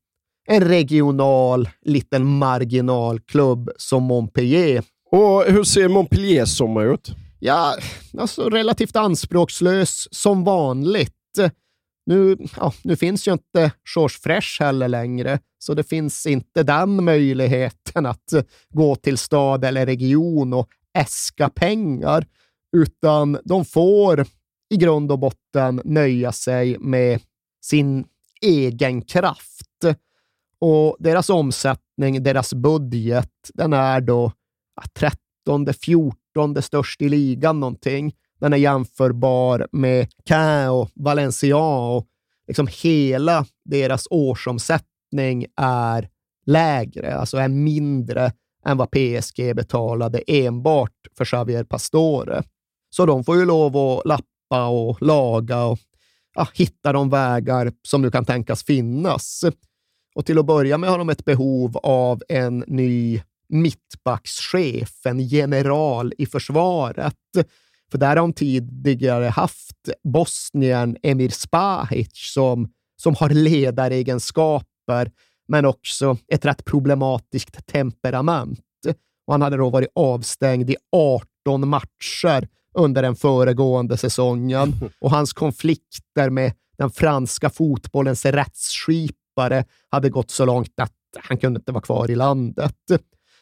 [0.48, 4.84] en regional, liten marginalklubb som Montpellier.
[5.12, 7.16] Och hur ser Montpelliers sommar ut?
[7.40, 7.76] Ja,
[8.18, 11.14] alltså relativt anspråkslös som vanligt.
[12.06, 17.04] Nu, ja, nu finns ju inte George Fresh heller längre, så det finns inte den
[17.04, 18.34] möjligheten att
[18.70, 22.26] gå till stad eller region och äska pengar,
[22.78, 24.26] utan de får
[24.70, 27.22] i grund och botten nöja sig med
[27.62, 28.06] sin
[28.42, 29.86] egen kraft.
[30.60, 34.32] Och deras omsättning, deras budget, den är då
[34.94, 38.16] 13, 14 störst i ligan någonting.
[38.40, 42.08] Den är jämförbar med Caen och Valencia och
[42.48, 46.10] liksom hela deras årsomsättning är
[46.46, 48.32] lägre, alltså är mindre
[48.66, 52.44] än vad PSG betalade enbart för Xavier Pastore.
[52.90, 55.80] Så de får ju lov att lappa och laga och
[56.36, 59.44] ja, hitta de vägar som nu kan tänkas finnas.
[60.16, 66.14] Och till att börja med har de ett behov av en ny mittbackschef, en general
[66.18, 67.16] i försvaret.
[67.92, 72.70] För där har de tidigare haft Bosnien Emir Spahic som,
[73.02, 75.12] som har ledaregenskaper,
[75.48, 78.60] men också ett rätt problematiskt temperament.
[79.28, 85.34] Och han hade då varit avstängd i 18 matcher under den föregående säsongen och hans
[85.34, 91.82] konflikter med den franska fotbollens rättsskipare hade gått så långt att han kunde inte vara
[91.82, 92.76] kvar i landet.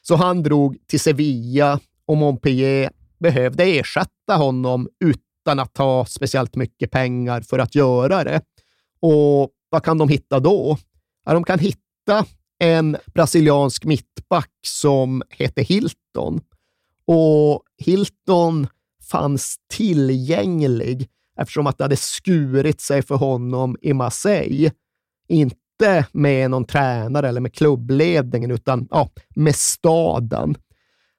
[0.08, 2.90] Så han drog till Sevilla och Montpellier
[3.20, 8.42] behövde ersätta honom utan att ta speciellt mycket pengar för att göra det.
[9.00, 10.78] Och vad kan de hitta då?
[11.26, 12.26] Ja, de kan hitta
[12.60, 16.42] en brasiliansk mittback som heter Hilton.
[17.06, 18.68] Och Hilton
[19.12, 24.72] fanns tillgänglig eftersom att det hade skurit sig för honom i Marseille.
[25.28, 25.65] Inte
[26.12, 30.56] med någon tränare eller med klubbledningen, utan ja, med staden.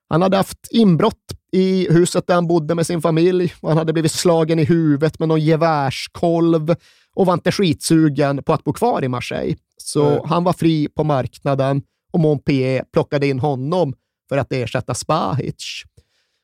[0.09, 3.93] Han hade haft inbrott i huset där han bodde med sin familj och han hade
[3.93, 6.75] blivit slagen i huvudet med någon gevärskolv
[7.15, 9.57] och var inte skitsugen på att bo kvar i Marseille.
[9.77, 10.21] Så mm.
[10.25, 11.83] han var fri på marknaden
[12.13, 13.95] och Montpellier plockade in honom
[14.29, 15.83] för att ersätta Spahic.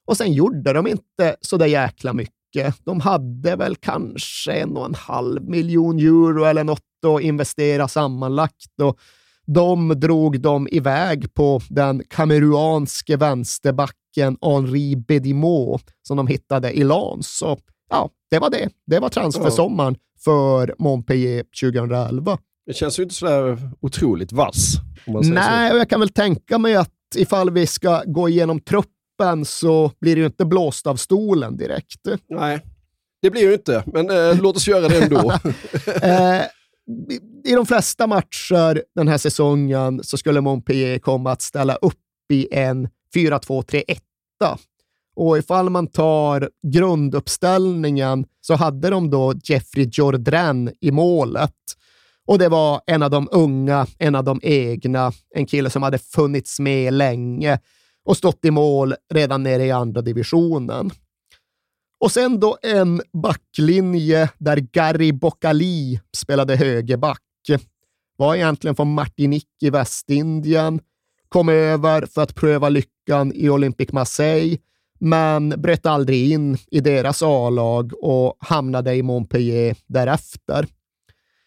[0.07, 2.42] Och sen gjorde de inte så där jäkla mycket.
[2.85, 8.81] De hade väl kanske en och en halv miljon euro eller något att investera sammanlagt
[8.83, 8.99] och
[9.47, 17.43] de drog dem iväg på den kameruanske vänsterbacken Henri Bedimo som de hittade i Lans.
[17.43, 18.69] Och, ja, det var det.
[18.87, 22.39] Det var transfersommaren för Montpellier 2011.
[22.67, 24.75] Det känns ju inte sådär otroligt vass.
[25.07, 28.93] Nej, och jag kan väl tänka mig att ifall vi ska gå igenom truppen
[29.45, 32.01] så blir det ju inte blåst av stolen direkt.
[32.29, 32.61] Nej,
[33.23, 35.33] det blir ju inte, men eh, låt oss göra det ändå.
[36.03, 36.43] eh,
[37.45, 41.95] I de flesta matcher den här säsongen så skulle Montpellier komma att ställa upp
[42.33, 43.99] i en 4-2-3-1.
[45.17, 51.55] Och ifall man tar grunduppställningen så hade de då Jeffrey Jourdain i målet.
[52.27, 55.99] Och det var en av de unga, en av de egna, en kille som hade
[55.99, 57.59] funnits med länge
[58.05, 60.91] och stått i mål redan nere i andra divisionen.
[62.01, 67.21] Och sen då en backlinje där Gary Bocali spelade högerback.
[68.17, 70.81] Var egentligen från Martinique i Västindien,
[71.29, 74.59] kom över för att pröva lyckan i Olympique Marseille,
[75.01, 80.67] men bröt aldrig in i deras A-lag och hamnade i Montpellier därefter.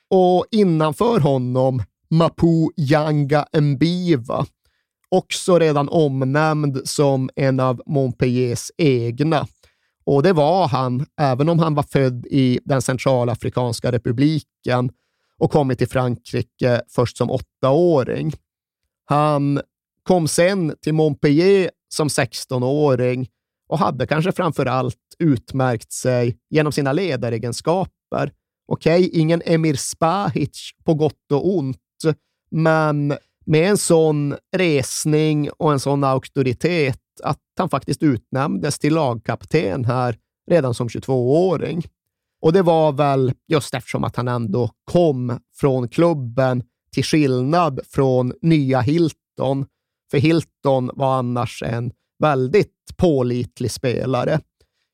[0.09, 4.45] Och innanför honom Mapu Yanga Mbiva,
[5.09, 9.47] också redan omnämnd som en av Montpelliers egna.
[10.03, 14.91] Och det var han, även om han var född i den centralafrikanska republiken
[15.37, 18.33] och kommit till Frankrike först som åttaåring.
[19.05, 19.61] Han
[20.03, 23.27] kom sen till Montpellier som 16-åring
[23.67, 28.31] och hade kanske framför allt utmärkt sig genom sina ledaregenskaper.
[28.67, 31.77] Okej, okay, ingen Emir Spahic på gott och ont,
[32.51, 39.85] men med en sån resning och en sån auktoritet att han faktiskt utnämndes till lagkapten
[39.85, 40.17] här
[40.51, 41.85] redan som 22-åring.
[42.41, 48.33] Och det var väl just eftersom att han ändå kom från klubben till skillnad från
[48.41, 49.65] nya Hilton.
[50.11, 54.39] För Hilton var annars en väldigt pålitlig spelare.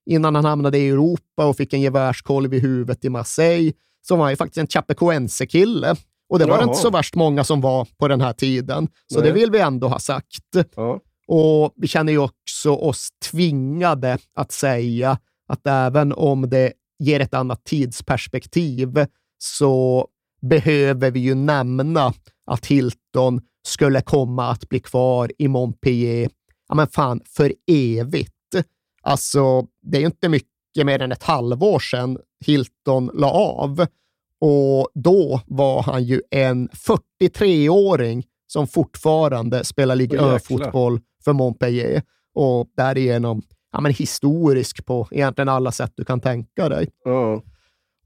[0.05, 3.73] Innan han hamnade i Europa och fick en gevärskolv i huvudet i Marseille
[4.07, 5.95] så var han ju faktiskt en Chapecoense-kille.
[6.32, 8.88] Och det var det inte så värst många som var på den här tiden.
[9.13, 9.27] Så Nej.
[9.27, 10.55] det vill vi ändå ha sagt.
[10.75, 10.99] Ja.
[11.27, 15.17] Och vi känner ju också oss tvingade att säga
[15.47, 19.05] att även om det ger ett annat tidsperspektiv
[19.38, 20.07] så
[20.41, 22.13] behöver vi ju nämna
[22.45, 26.29] att Hilton skulle komma att bli kvar i Montpellier,
[26.69, 28.32] ja men fan, för evigt.
[29.01, 33.86] Alltså, det är ju inte mycket mer än ett halvår sedan Hilton la av
[34.41, 42.03] och då var han ju en 43-åring som fortfarande spelar Ligue 1-fotboll för Montpellier
[42.35, 46.89] och därigenom ja, men historisk på egentligen alla sätt du kan tänka dig.
[47.05, 47.41] Mm.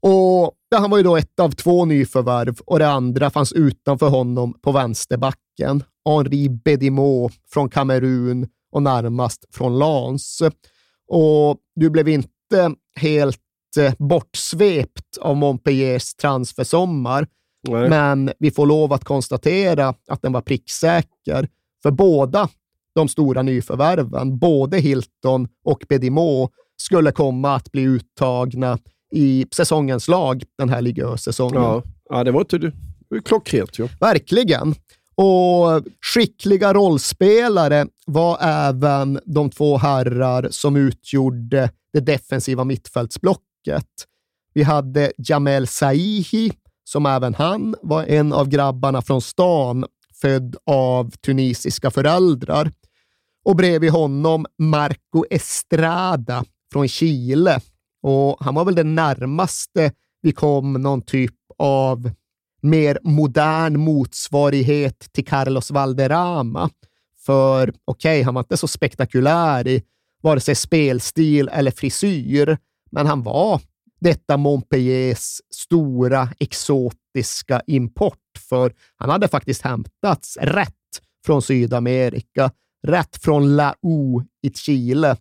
[0.00, 4.08] Och ja, Han var ju då ett av två nyförvärv och det andra fanns utanför
[4.08, 5.82] honom på vänsterbacken.
[6.08, 10.42] Henri Bedimo från Kamerun och närmast från Lans.
[11.08, 13.40] Och du blev inte helt
[13.76, 17.26] eh, bortsvept av Montpelliers transfersommar,
[17.68, 17.88] Nej.
[17.88, 21.48] men vi får lov att konstatera att den var pricksäker.
[21.82, 22.48] För båda
[22.94, 28.78] de stora nyförvärven, både Hilton och Bedimo, skulle komma att bli uttagna
[29.12, 31.62] i säsongens lag den här ligasäsongen.
[31.62, 31.82] Ja.
[32.10, 32.72] ja, det var inte
[33.24, 33.88] klockrent ju.
[34.00, 34.74] Verkligen.
[35.14, 43.45] Och skickliga rollspelare var även de två herrar som utgjorde det defensiva mittfältsblocket.
[44.54, 46.52] Vi hade Jamel Saihi,
[46.84, 52.72] som även han var en av grabbarna från stan, född av tunisiska föräldrar.
[53.44, 57.60] Och bredvid honom Marco Estrada från Chile.
[58.02, 59.92] Och han var väl det närmaste
[60.22, 62.10] vi kom någon typ av
[62.62, 66.70] mer modern motsvarighet till Carlos Valderrama.
[67.26, 69.82] För okej, okay, han var inte så spektakulär i
[70.22, 72.58] vare sig spelstil eller frisyr,
[72.96, 73.60] men han var
[74.00, 80.72] detta Montpelliers stora exotiska import, för han hade faktiskt hämtats rätt
[81.26, 82.50] från Sydamerika,
[82.86, 85.16] rätt från La U i Chile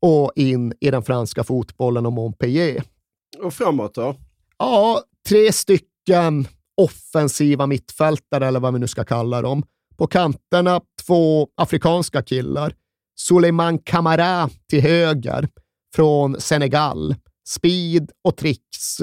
[0.00, 2.82] och in i den franska fotbollen och Montpellier.
[3.42, 4.16] Och framåt då?
[4.58, 9.62] Ja, tre stycken offensiva mittfältare, eller vad vi nu ska kalla dem.
[9.96, 12.74] På kanterna två afrikanska killar.
[13.16, 15.48] Suleiman Camara till höger
[15.96, 17.14] från Senegal.
[17.48, 18.98] Speed och tricks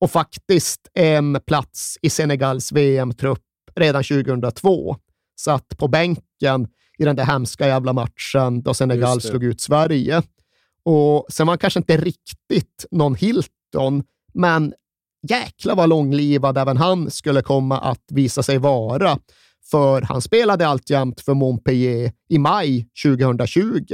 [0.00, 3.42] och faktiskt en plats i Senegals VM-trupp
[3.74, 4.96] redan 2002.
[5.40, 6.68] Satt på bänken
[6.98, 10.22] i den där hemska jävla matchen då Senegal slog ut Sverige.
[10.84, 14.04] Och sen var han kanske inte riktigt någon Hilton,
[14.34, 14.74] men
[15.28, 19.18] jäkla vad långlivad även han skulle komma att visa sig vara.
[19.70, 23.84] För han spelade alltjämt för Montpellier i maj 2020.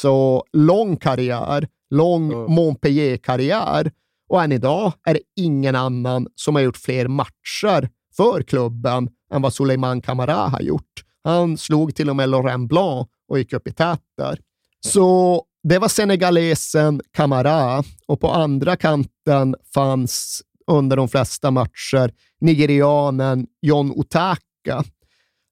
[0.00, 2.46] Så lång karriär, lång Ja.
[2.48, 3.90] Montpellier-karriär
[4.28, 9.42] och än idag är det ingen annan som har gjort fler matcher för klubben än
[9.42, 11.04] vad Suleiman Camara har gjort.
[11.24, 14.40] Han slog till och med Laurent Blanc och gick upp i tät där.
[14.80, 23.46] Så det var senegalesen Camara och på andra kanten fanns under de flesta matcher nigerianen
[23.62, 24.84] John Otaka.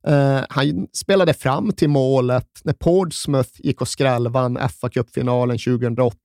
[0.06, 6.16] Eh, han spelade fram till målet när Portsmouth gick och skrällvann FA-cupfinalen 2008.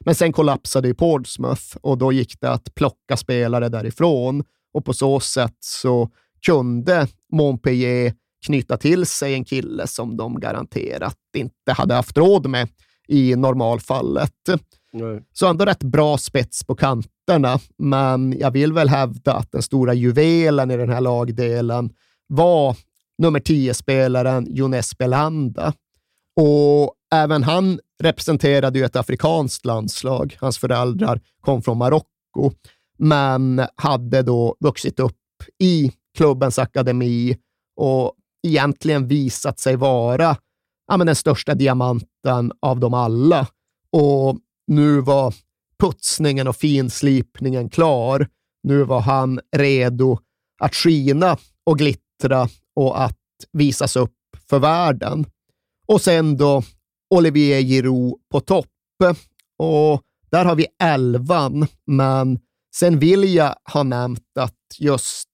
[0.00, 4.92] Men sen kollapsade ju Portsmouth och då gick det att plocka spelare därifrån och på
[4.92, 6.10] så sätt så
[6.46, 8.12] kunde Montpellier
[8.46, 12.68] knyta till sig en kille som de garanterat inte hade haft råd med
[13.08, 14.32] i normalfallet.
[14.92, 15.22] Nej.
[15.32, 19.94] Så ändå rätt bra spets på kanterna, men jag vill väl hävda att den stora
[19.94, 21.90] juvelen i den här lagdelen
[22.26, 22.76] var
[23.18, 25.72] nummer 10-spelaren Younes Belanda.
[26.36, 30.36] Och även han representerade ju ett afrikanskt landslag.
[30.40, 32.50] Hans föräldrar kom från Marocko,
[32.98, 35.16] men hade då vuxit upp
[35.58, 37.36] i klubbens akademi
[37.76, 38.12] och
[38.46, 40.36] egentligen visat sig vara
[40.86, 43.46] ja, men den största diamanten av dem alla.
[43.90, 45.34] Och nu var
[45.78, 48.28] putsningen och finslipningen klar.
[48.62, 50.18] Nu var han redo
[50.58, 52.03] att skina och glittra
[52.76, 53.18] och att
[53.52, 54.16] visas upp
[54.48, 55.26] för världen.
[55.86, 56.62] Och sen då
[57.14, 58.66] Olivier Giroud på topp.
[59.58, 62.38] Och där har vi elvan, men
[62.76, 65.28] sen vill jag ha nämnt att just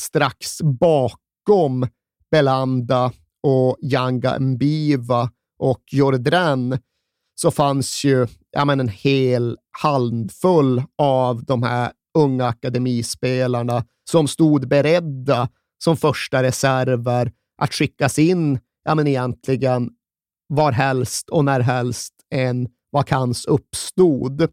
[0.00, 1.88] strax bakom
[2.30, 3.12] Belanda
[3.42, 6.78] och Yanga Mbiva och Jordren
[7.34, 14.68] så fanns ju ja, men en hel handfull av de här unga akademispelarna som stod
[14.68, 15.48] beredda
[15.78, 19.90] som första reserver att skickas in ja, men egentligen
[20.48, 24.48] varhelst och närhelst en vakans uppstod.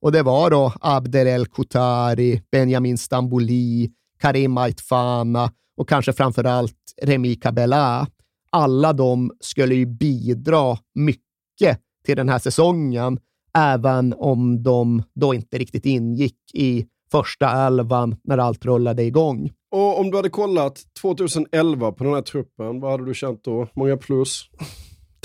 [0.00, 6.94] Och det var då Abder El Koutari, Benjamin Stambouli, Karim Aitfana och kanske framför allt
[7.02, 8.06] Remi Kabela.
[8.50, 13.18] Alla de skulle ju bidra mycket till den här säsongen,
[13.54, 19.50] även om de då inte riktigt ingick i första elvan när allt rullade igång.
[19.74, 23.68] Och om du hade kollat 2011 på den här truppen, vad hade du känt då?
[23.74, 24.44] Många plus?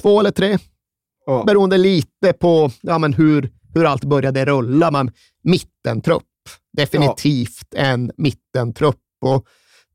[0.01, 0.57] Två eller tre,
[1.25, 1.43] Ja.
[1.47, 4.91] beroende lite på ja, men hur, hur allt började rulla.
[4.91, 5.11] Men
[5.43, 6.23] mittentrupp,
[6.77, 8.99] definitivt en mittentrupp.
[9.25, 9.45] Och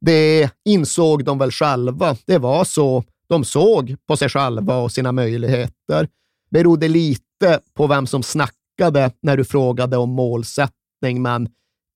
[0.00, 2.16] det insåg de väl själva.
[2.26, 6.08] Det var så de såg på sig själva och sina möjligheter.
[6.50, 11.48] Berodde lite på vem som snackade när du frågade om målsättning, men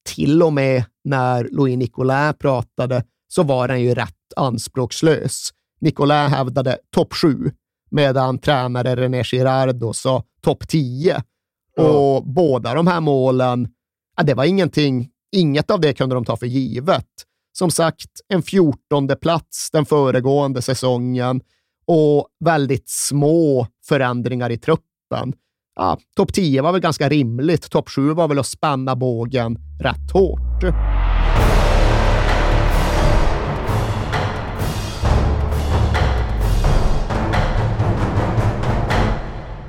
[0.09, 5.51] till och med när Louis Nicolin pratade så var den ju rätt anspråkslös.
[5.81, 7.51] Nicolin hävdade topp sju,
[7.91, 11.23] medan tränare René Girardo sa topp 10.
[11.77, 13.69] Och båda de här målen,
[14.17, 17.07] ja, det var ingenting, inget av det kunde de ta för givet.
[17.53, 21.41] Som sagt, en fjortonde plats den föregående säsongen
[21.87, 25.33] och väldigt små förändringar i truppen.
[25.81, 27.71] Ja, topp 10 var väl ganska rimligt.
[27.71, 30.65] Topp 7 var väl att spänna bågen rätt hårt.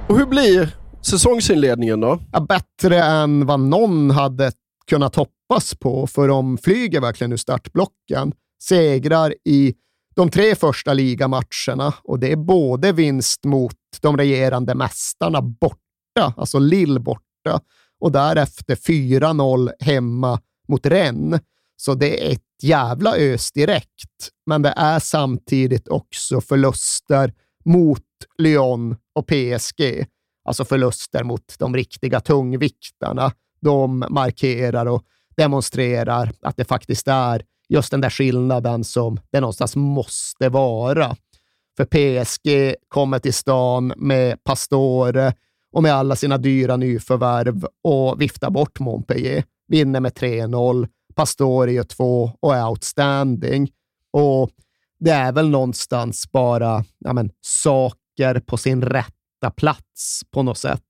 [0.09, 2.19] Och hur blir säsongsinledningen då?
[2.31, 4.51] Ja, bättre än vad någon hade
[4.87, 8.31] kunnat hoppas på, för de flyger verkligen ur startblocken.
[8.63, 9.73] Segrar i
[10.15, 15.77] de tre första ligamatcherna och det är både vinst mot de regerande mästarna borta,
[16.19, 17.61] alltså Lill borta,
[17.99, 21.41] och därefter 4-0 hemma mot Rennes.
[21.75, 27.33] Så det är ett jävla ös direkt, men det är samtidigt också förluster
[27.65, 28.03] mot
[28.37, 30.05] Lyon och PSG.
[30.45, 33.31] Alltså förluster mot de riktiga tungviktarna.
[33.61, 35.03] De markerar och
[35.37, 41.15] demonstrerar att det faktiskt är just den där skillnaden som det någonstans måste vara.
[41.77, 45.33] För PSG kommer till stan med Pastore
[45.71, 49.43] och med alla sina dyra nyförvärv och viftar bort Montpellier.
[49.67, 50.87] Vinner med 3-0.
[51.15, 53.71] Pastore gör två och är outstanding.
[54.11, 54.49] Och
[54.99, 60.83] det är väl någonstans bara ja men, saker på sin rätta plats på något sätt.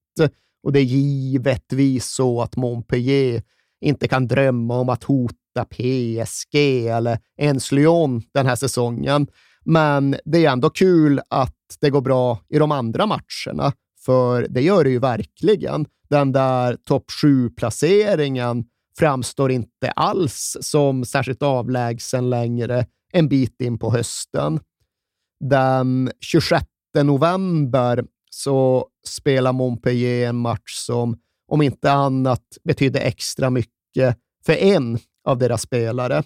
[0.63, 3.43] Och det är givetvis så att Montpellier
[3.81, 6.55] inte kan drömma om att hota PSG
[6.87, 9.27] eller ens Lyon den här säsongen.
[9.65, 13.73] Men det är ändå kul att det går bra i de andra matcherna,
[14.09, 15.85] för det gör det ju verkligen.
[16.09, 18.65] Den där topp 7-placeringen
[18.99, 24.59] framstår inte alls som särskilt avlägsen längre en bit in på hösten.
[25.39, 26.65] Den 26
[27.03, 34.99] november så spelar Montpellier en match som om inte annat betydde extra mycket för en
[35.25, 36.23] av deras spelare.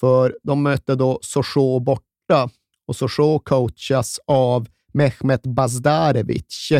[0.00, 2.50] För de mötte då Sochaux borta
[2.86, 6.72] och Sochaux coachas av Mehmet Bazdarevic,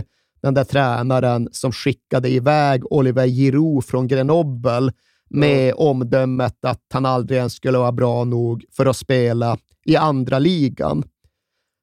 [0.43, 4.93] den där tränaren som skickade iväg Oliver Giroud från Grenoble
[5.31, 5.75] med mm.
[5.79, 11.05] omdömet att han aldrig ens skulle vara bra nog för att spela i andra ligan.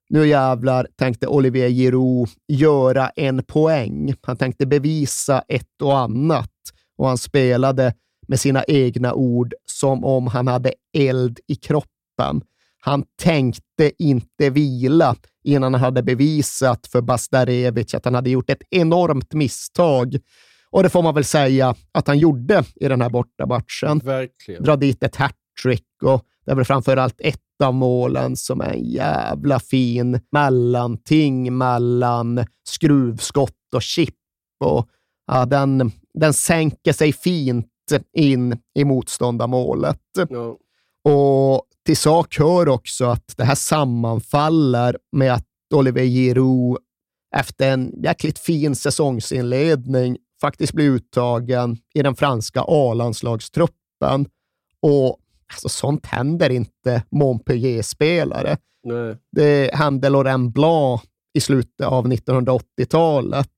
[0.09, 4.13] Nu jävlar tänkte Olivier Giroud göra en poäng.
[4.21, 6.51] Han tänkte bevisa ett och annat
[6.97, 7.93] och han spelade
[8.27, 12.41] med sina egna ord som om han hade eld i kroppen.
[12.87, 18.61] Han tänkte inte vila innan han hade bevisat för Bastarevic att han hade gjort ett
[18.69, 20.17] enormt misstag.
[20.69, 23.99] Och det får man väl säga att han gjorde i den här bortamatchen.
[23.99, 24.63] Verkligen.
[24.63, 28.73] Dra dit ett hattrick och det är väl framför allt ett av målen som är
[28.73, 34.15] en jävla fin mellanting mellan skruvskott och chip.
[34.59, 34.89] Och,
[35.27, 37.67] ja, den, den sänker sig fint
[38.13, 40.01] in i motståndarmålet.
[40.29, 40.57] Ja.
[41.11, 46.77] Och till sak hör också att det här sammanfaller med att Oliver Giroud
[47.35, 54.25] efter en jäkligt fin säsongsinledning faktiskt blir uttagen i den franska A-landslagstruppen.
[54.81, 55.17] Och
[55.53, 58.57] alltså, sånt händer inte Montpellier-spelare.
[59.31, 61.01] Det hände Laurent Blanc
[61.33, 63.51] i slutet av 1980-talet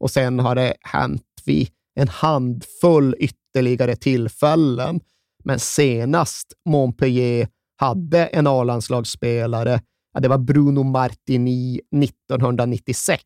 [0.00, 5.00] och sen har det hänt vid en handfull ytterligare tillfällen.
[5.44, 9.80] Men senast Montpellier hade en A-landslagsspelare,
[10.14, 13.22] ja, det var Bruno Martini 1996.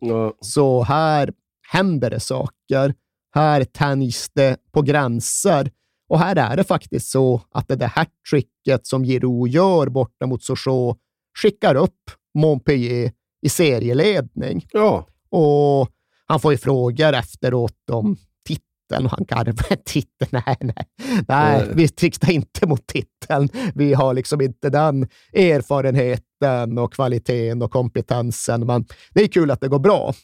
[0.00, 0.34] Ja.
[0.40, 1.32] Så här
[1.72, 2.94] händer det saker.
[3.34, 5.70] Här tänjs det på gränser.
[6.08, 10.42] Och här är det faktiskt så att det där hattricket som Giroud gör borta mot
[10.42, 11.00] Sochaux
[11.38, 13.12] skickar upp Montpellier
[13.42, 14.66] i serieledning.
[14.72, 15.06] Ja.
[15.30, 15.88] Och
[16.26, 18.16] han får ju frågor efteråt om
[18.90, 19.76] titeln och han garvar.
[19.84, 20.30] Titeln?
[20.46, 20.86] Nej, nej.
[21.28, 23.48] Nej, vi siktar inte mot titeln.
[23.74, 28.66] Vi har liksom inte den erfarenheten och kvaliteten och kompetensen.
[28.66, 30.14] Men det är kul att det går bra.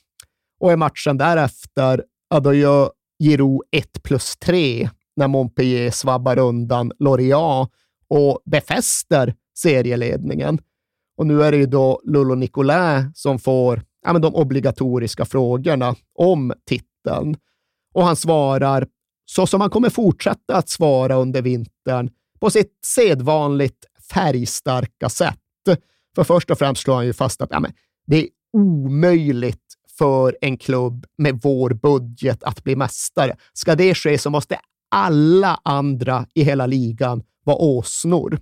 [0.60, 2.90] Och i matchen därefter, ja, då gör
[3.22, 7.70] Giroud 1 plus 3 när Montpellier svabbar undan Lorient
[8.08, 10.58] och befäster serieledningen.
[11.18, 15.94] Och nu är det ju då Lolo Nicolin som får ja, men de obligatoriska frågorna
[16.14, 17.36] om titeln.
[17.97, 18.86] Och han svarar
[19.26, 25.38] så som han kommer fortsätta att svara under vintern på sitt sedvanligt färgstarka sätt.
[26.14, 27.72] För först och främst slår han ju fast att ja, men
[28.07, 33.36] det är omöjligt för en klubb med vår budget att bli mästare.
[33.53, 34.59] Ska det ske så måste
[34.90, 38.38] alla andra i hela ligan vara åsnor.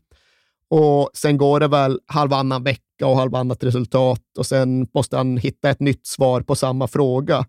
[0.68, 5.70] Och sen går det väl halvannan vecka och halvannat resultat och sen måste han hitta
[5.70, 7.46] ett nytt svar på samma fråga.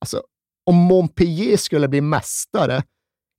[0.00, 0.22] Alltså,
[0.70, 2.82] om Montpellier skulle bli mästare,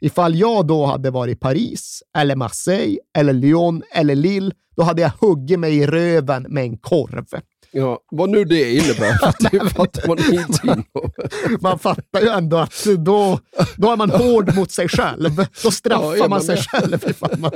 [0.01, 5.01] ifall jag då hade varit i Paris, eller Marseille, eller Lyon eller Lille, då hade
[5.01, 7.25] jag huggit mig i röven med en korv.
[7.71, 10.86] Ja, vad nu det innebär, det fattar man ingenting
[11.61, 13.39] Man fattar ju ändå att då,
[13.75, 15.36] då är man hård mot sig själv.
[15.63, 16.65] Då straffar ja, man sig med.
[16.65, 17.13] själv.
[17.38, 17.51] Man...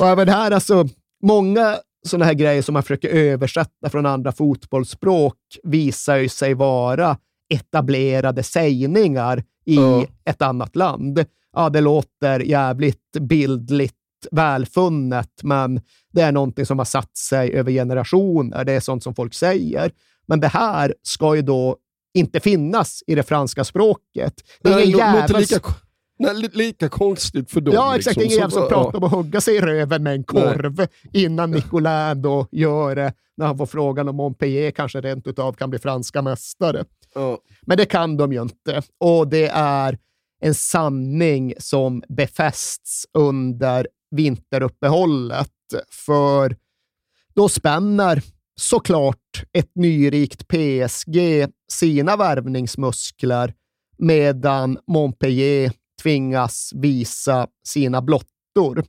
[0.00, 0.88] Och även här, alltså,
[1.22, 7.16] många sådana här grejer som man försöker översätta från andra fotbollsspråk visar ju sig vara
[7.48, 10.06] etablerade sägningar i ja.
[10.24, 11.24] ett annat land.
[11.52, 13.94] Ja, det låter jävligt bildligt
[14.30, 15.80] välfunnet, men
[16.12, 18.64] det är någonting som har satt sig över generationer.
[18.64, 19.92] Det är sånt som folk säger.
[20.26, 21.76] Men det här ska ju då
[22.14, 24.34] inte finnas i det franska språket.
[24.62, 25.40] Det är ingen jävel...
[25.40, 25.60] Lika,
[26.18, 27.74] nej, lika konstigt för dem.
[27.74, 28.16] Ja, exakt.
[28.16, 28.32] Liksom.
[28.32, 31.24] Ingen jävel som pratar om att hugga sig i röven med en korv nej.
[31.24, 35.70] innan Nicolin då gör det, när han får frågan om Montpellier kanske rent utav kan
[35.70, 36.84] bli franska mästare.
[37.14, 37.36] Oh.
[37.62, 38.82] Men det kan de ju inte.
[38.98, 39.98] Och det är
[40.40, 45.50] en sanning som befästs under vinteruppehållet,
[45.90, 46.56] för
[47.34, 48.22] då spänner
[48.56, 53.54] såklart ett nyrikt PSG sina värvningsmuskler
[53.98, 58.84] medan Montpellier tvingas visa sina blottor.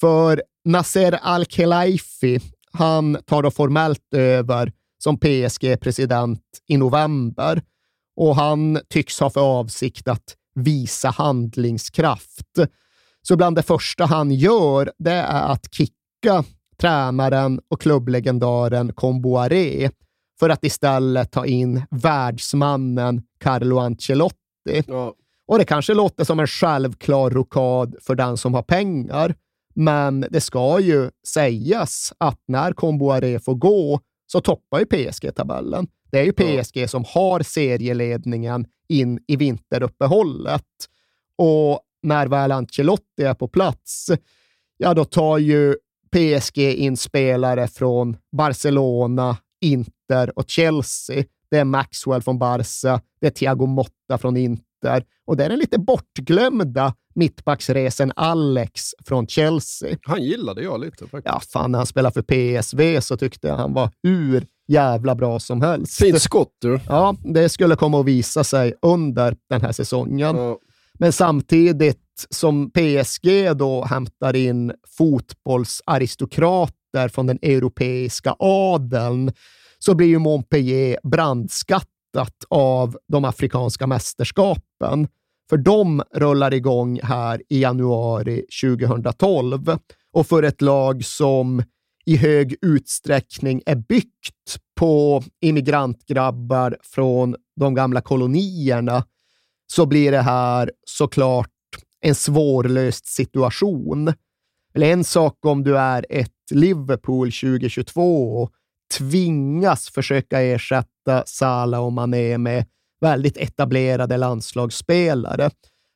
[0.00, 2.40] För Nasser Al-Khelaifi,
[2.72, 7.62] han tar då formellt över som PSG-president i november
[8.16, 12.58] och han tycks ha för avsikt att visa handlingskraft.
[13.22, 16.44] Så bland det första han gör, det är att kicka
[16.80, 19.90] tränaren och klubblegendaren Comboiré
[20.40, 24.82] för att istället ta in världsmannen Carlo Ancelotti.
[24.86, 25.14] Ja.
[25.46, 29.34] Och det kanske låter som en självklar rokad för den som har pengar,
[29.74, 34.00] men det ska ju sägas att när Comboiré får gå
[34.32, 35.88] så toppar ju PSG tabellen.
[36.10, 40.64] Det är ju PSG som har serieledningen in i vinteruppehållet.
[41.36, 44.10] Och när väl Ancelotti är på plats,
[44.76, 45.74] ja då tar ju
[46.12, 51.24] PSG in spelare från Barcelona, Inter och Chelsea.
[51.50, 54.67] Det är Maxwell från Barca, det är Thiago Motta från Inter
[55.26, 59.96] och det är den lite bortglömda mittbacksresen Alex från Chelsea.
[60.02, 61.22] Han gillade jag lite faktiskt.
[61.24, 62.22] Ja, fan, när han spelade för
[62.62, 65.98] PSV så tyckte jag han var hur jävla bra som helst.
[65.98, 66.80] Fint skott du.
[66.88, 70.36] Ja, det skulle komma att visa sig under den här säsongen.
[70.36, 70.58] Ja.
[70.98, 79.32] Men samtidigt som PSG då hämtar in fotbollsaristokrater från den europeiska adeln
[79.78, 81.88] så blir ju Montpellier brandskattat
[82.48, 85.08] av de afrikanska mästerskapen.
[85.50, 89.78] För de rullar igång här i januari 2012
[90.12, 91.62] och för ett lag som
[92.06, 99.04] i hög utsträckning är byggt på immigrantgrabbar från de gamla kolonierna
[99.66, 101.50] så blir det här såklart
[102.00, 104.12] en svårlöst situation.
[104.74, 108.52] Eller en sak om du är ett Liverpool 2022 och
[108.90, 112.64] tvingas försöka ersätta Salah och Mané med
[113.00, 115.50] väldigt etablerade landslagsspelare.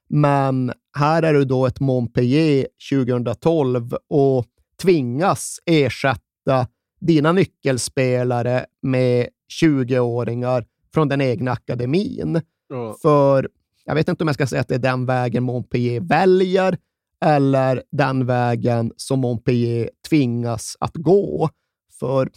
[0.09, 4.47] Men här är du då ett Montpellier 2012 och
[4.82, 6.66] tvingas ersätta
[7.01, 9.28] dina nyckelspelare med
[9.62, 10.64] 20-åringar
[10.95, 12.40] från den egna akademin.
[12.68, 12.97] Ja.
[13.03, 13.49] För
[13.84, 16.78] jag vet inte om jag ska säga att det är den vägen Montpellier väljer
[17.24, 21.49] eller den vägen som Montpellier tvingas att gå.
[22.01, 22.30] För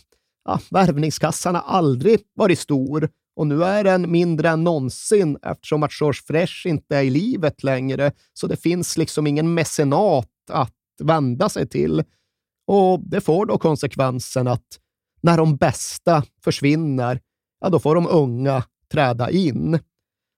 [0.45, 6.01] ja, värvningskassan har aldrig varit stor och nu är den mindre än någonsin eftersom att
[6.01, 8.11] George Fresh inte är i livet längre.
[8.33, 12.03] Så det finns liksom ingen mecenat att vända sig till.
[12.67, 14.79] Och det får då konsekvensen att
[15.21, 17.19] när de bästa försvinner,
[17.61, 19.79] ja, då får de unga träda in.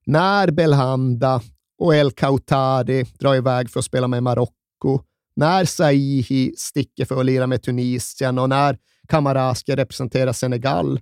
[0.06, 1.42] När Belhanda
[1.78, 5.02] och El Kautari drar iväg för att spela med Marocko,
[5.36, 8.78] när Saihi sticker för att lira med Tunisien och när
[9.08, 11.00] Kamara ska representera Senegal,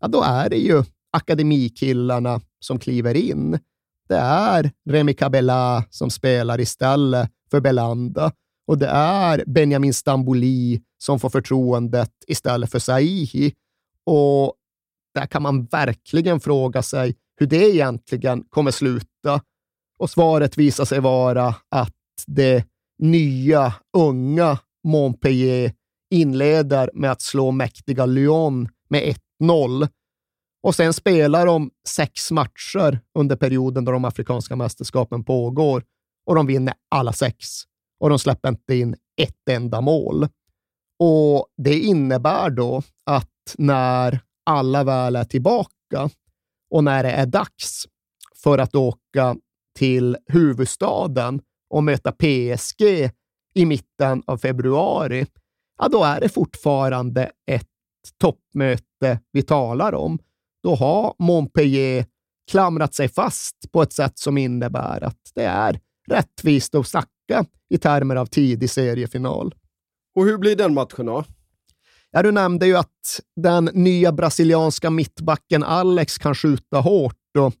[0.00, 3.58] ja, då är det ju akademikillarna som kliver in.
[4.08, 8.32] Det är Remi Kabela som spelar istället för Belanda
[8.68, 13.52] och det är Benjamin Stambouli som får förtroendet istället för Saihi.
[14.04, 14.54] Och
[15.14, 19.40] där kan man verkligen fråga sig hur det egentligen kommer sluta.
[19.98, 21.94] Och svaret visar sig vara att
[22.26, 22.64] det
[22.98, 25.72] nya, unga Montpellier
[26.10, 29.88] inleder med att slå mäktiga Lyon med 1-0.
[30.62, 35.84] Och sen spelar de sex matcher under perioden då de afrikanska mästerskapen pågår
[36.26, 37.46] och de vinner alla sex.
[38.00, 40.28] Och de släpper inte in ett enda mål.
[40.98, 46.10] Och Det innebär då att när alla väl är tillbaka
[46.70, 47.86] och när det är dags
[48.42, 49.36] för att åka
[49.78, 51.40] till huvudstaden
[51.70, 53.10] och möta PSG
[53.54, 55.26] i mitten av februari,
[55.78, 57.66] ja, då är det fortfarande ett
[58.20, 60.18] toppmöte vi talar om.
[60.62, 62.06] Då har Montpellier
[62.50, 67.78] klamrat sig fast på ett sätt som innebär att det är rättvist att snacka i
[67.78, 69.54] termer av tidig seriefinal.
[70.14, 71.24] Och hur blir den matchen då?
[72.10, 77.54] Ja, du nämnde ju att den nya brasilianska mittbacken Alex kan skjuta hårt och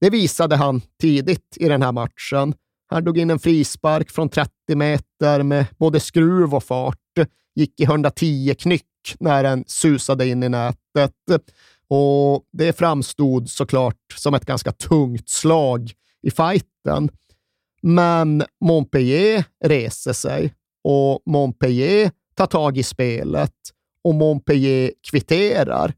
[0.00, 2.54] det visade han tidigt i den här matchen.
[2.86, 6.96] Han drog in en frispark från 30 meter med både skruv och fart.
[7.54, 8.86] Gick i 110 knyck
[9.20, 11.14] när den susade in i nätet.
[11.88, 15.92] Och Det framstod såklart som ett ganska tungt slag
[16.22, 17.10] i fighten.
[17.82, 23.54] Men Montpellier reser sig och Montpellier tar tag i spelet
[24.04, 25.94] och Montpellier kvitterar.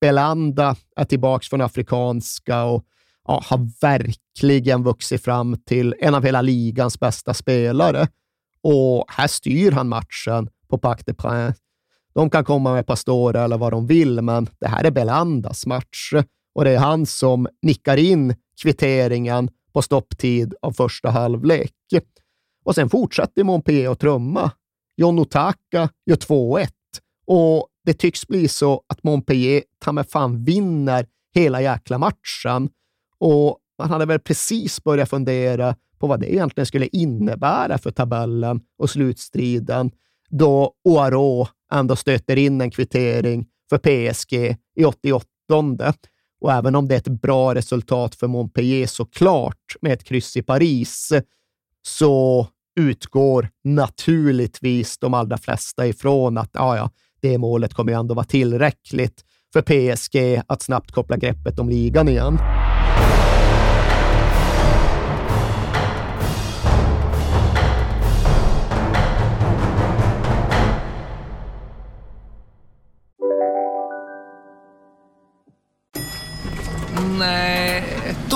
[0.00, 2.84] Belanda är tillbaka från afrikanska och
[3.28, 8.08] ja, har verkligen vuxit fram till en av hela ligans bästa spelare.
[8.62, 11.60] Och här styr han matchen på Pac de Prince.
[12.14, 16.12] De kan komma med Pastore eller vad de vill, men det här är Belandas match
[16.54, 21.72] och det är han som nickar in kvitteringen på stopptid av första halvlek.
[22.64, 24.50] Och sen fortsätter Montpellier att trumma.
[24.96, 26.68] John Otaka gör 2-1
[27.26, 32.68] och det tycks bli så att Montpellier ta med fan vinner hela jäkla matchen.
[33.18, 38.60] Och man hade väl precis börjat fundera på vad det egentligen skulle innebära för tabellen
[38.78, 39.90] och slutstriden
[40.38, 45.26] då Oaro ändå stöter in en kvittering för PSG i 88.
[46.40, 50.42] Och även om det är ett bra resultat för Montpellier såklart med ett kryss i
[50.42, 51.12] Paris,
[51.86, 52.46] så
[52.80, 58.26] utgår naturligtvis de allra flesta ifrån att ja, ja, det målet kommer ju ändå vara
[58.26, 62.38] tillräckligt för PSG att snabbt koppla greppet om ligan igen.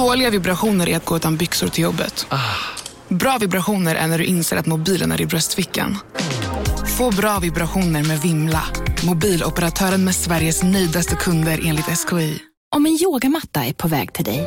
[0.09, 2.27] Dåliga vibrationer är att gå utan byxor till jobbet.
[3.09, 5.99] Bra vibrationer är när du inser att mobilen är i bröstfickan.
[6.99, 8.65] Få bra vibrationer med Vimla.
[9.07, 12.39] Mobiloperatören med Sveriges nöjdaste kunder enligt SKI.
[12.77, 14.47] Om en yogamatta är på väg till dig,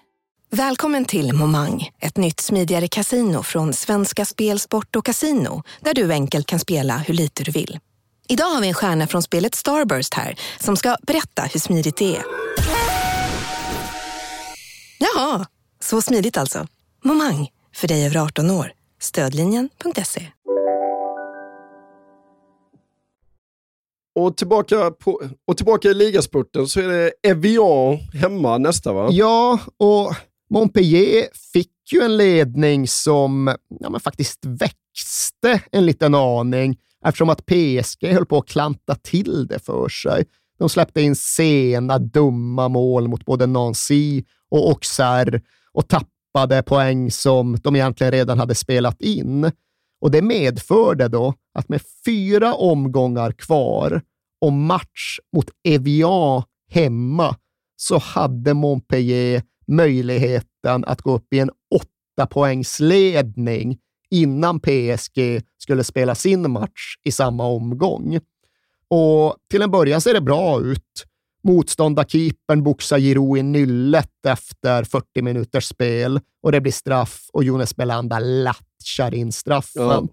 [0.53, 6.11] Välkommen till Momang, ett nytt smidigare kasino från Svenska Spel, Sport och Casino där du
[6.11, 7.79] enkelt kan spela hur lite du vill.
[8.27, 12.15] Idag har vi en stjärna från spelet Starburst här som ska berätta hur smidigt det
[12.15, 12.23] är.
[14.99, 15.45] Jaha,
[15.79, 16.67] så smidigt alltså.
[17.03, 18.71] Momang, för dig över 18 år.
[18.99, 20.27] Stödlinjen.se.
[24.19, 29.07] Och tillbaka, på, och tillbaka i ligaspurten så är det Evian hemma nästa va?
[29.11, 30.15] Ja, och
[30.51, 37.45] Montpellier fick ju en ledning som ja, men faktiskt växte en liten aning eftersom att
[37.45, 40.25] PSG höll på att klanta till det för sig.
[40.59, 45.41] De släppte in sena, dumma mål mot både Nancy och Auxerre
[45.71, 49.51] och tappade poäng som de egentligen redan hade spelat in.
[50.01, 54.01] Och Det medförde då att med fyra omgångar kvar
[54.41, 57.35] och match mot Evian hemma
[57.75, 63.77] så hade Montpellier möjligheten att gå upp i en åtta poängsledning
[64.09, 68.19] innan PSG skulle spela sin match i samma omgång.
[68.87, 71.05] Och till en början ser det bra ut.
[71.43, 77.75] Motståndarkeepern boxar Giroud i nyllet efter 40 minuters spel och det blir straff och Jonas
[77.75, 79.83] Belanda latchar in straffen.
[79.83, 80.07] Ja.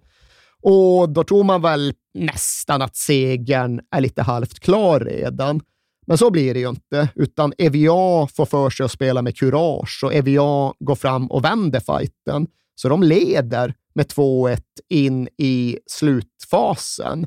[0.63, 5.61] Och då tror man väl nästan att segern är lite halvt klar redan.
[6.09, 10.01] Men så blir det ju inte, utan Evian får för sig att spela med kurage
[10.05, 12.47] och Evian går fram och vänder fighten.
[12.75, 17.27] Så de leder med 2-1 in i slutfasen.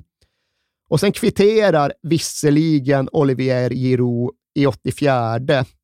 [0.90, 5.40] Och sen kvitterar visserligen Olivier Giroud i 84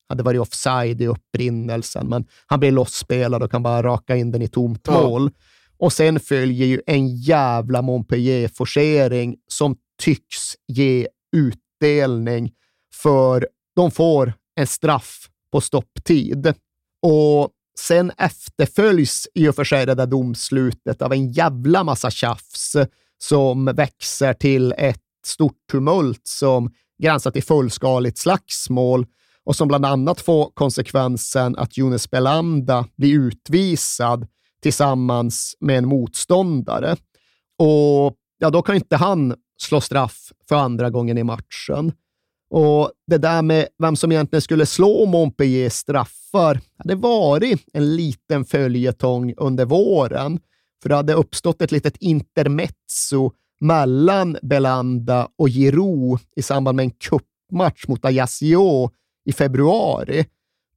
[0.10, 4.42] hade varit offside i upprinnelsen, men han blir lossspelad och kan bara raka in den
[4.42, 5.32] i tomt mål.
[5.78, 12.52] Och sen följer ju en jävla Montpellier-forcering som tycks ge utdelning,
[12.98, 16.54] för de får en straff på stopptid.
[17.02, 22.76] Och sen efterföljs i och för sig det där domslutet av en jävla massa tjafs
[23.18, 26.72] som växer till ett stort tumult som
[27.04, 29.06] gränsar till fullskaligt slagsmål
[29.44, 34.28] och som bland annat får konsekvensen att Jonas Belanda blir utvisad
[34.62, 36.96] tillsammans med en motståndare.
[37.58, 41.92] Och ja, då kan inte han slå straff för andra gången i matchen.
[42.50, 48.46] Och det där med vem som egentligen skulle slå Montpellier straffar, hade varit en liten
[48.46, 50.40] följetong under våren.
[50.82, 56.92] För det hade uppstått ett litet intermezzo mellan Belanda och Giroud i samband med en
[56.92, 58.92] kuppmatch mot Ajaccio
[59.26, 60.26] i februari.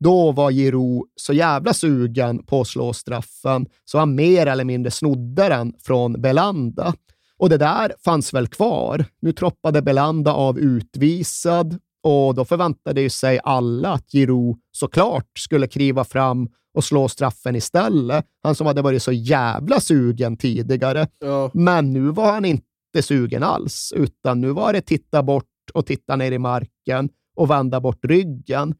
[0.00, 4.90] Då var Giroud så jävla sugen på att slå straffen så han mer eller mindre
[4.90, 6.94] snodde den från Belanda.
[7.40, 9.04] Och det där fanns väl kvar.
[9.20, 16.04] Nu troppade Belanda av utvisad och då förväntade sig alla att Giroud såklart skulle kliva
[16.04, 18.26] fram och slå straffen istället.
[18.42, 21.08] Han som hade varit så jävla sugen tidigare.
[21.18, 21.50] Ja.
[21.54, 26.16] Men nu var han inte sugen alls, utan nu var det titta bort och titta
[26.16, 28.74] ner i marken och vända bort ryggen.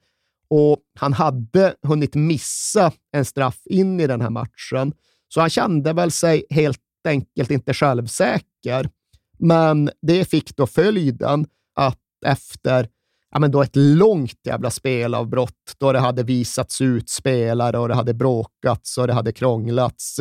[0.50, 4.92] Och han hade hunnit missa en straff in i den här matchen,
[5.28, 8.90] så han kände väl sig helt enkelt inte självsäker.
[9.38, 12.88] Men det fick då följden att efter
[13.30, 17.94] ja, men då ett långt jävla spelavbrott, då det hade visats ut spelare och det
[17.94, 20.20] hade bråkats och det hade krånglats,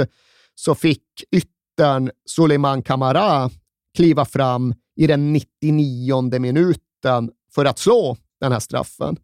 [0.55, 3.49] så fick yttern Suleiman Kamara
[3.95, 9.17] kliva fram i den 99 minuten för att slå den här straffen.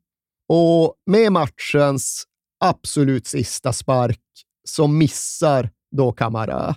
[0.49, 2.25] Och med matchens
[2.59, 4.21] absolut sista spark
[4.67, 6.75] så missar då Kamara.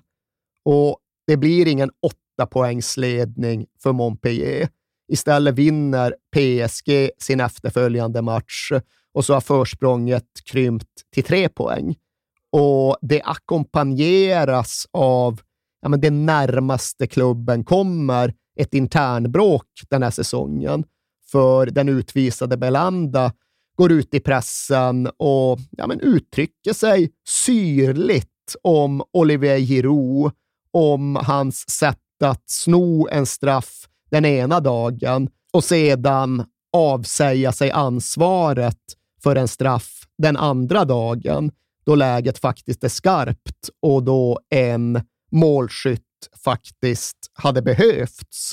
[0.71, 4.69] Och det blir ingen åtta poängsledning för Montpellier.
[5.12, 8.73] Istället vinner PSG sin efterföljande match
[9.14, 11.97] och så har försprånget krympt till tre poäng.
[12.53, 15.41] Och det ackompanjeras av
[15.83, 20.85] ja, men det närmaste klubben kommer ett internbråk den här säsongen.
[21.31, 23.33] För den utvisade Belanda
[23.77, 28.29] går ut i pressen och ja, men uttrycker sig syrligt
[28.62, 30.33] om Olivier Giroud,
[30.79, 38.79] om hans sätt att sno en straff den ena dagen och sedan avsäga sig ansvaret
[39.22, 41.51] för en straff den andra dagen,
[41.87, 45.01] då läget faktiskt är skarpt och då en
[45.31, 46.03] målskytt
[46.45, 48.53] faktiskt hade behövts.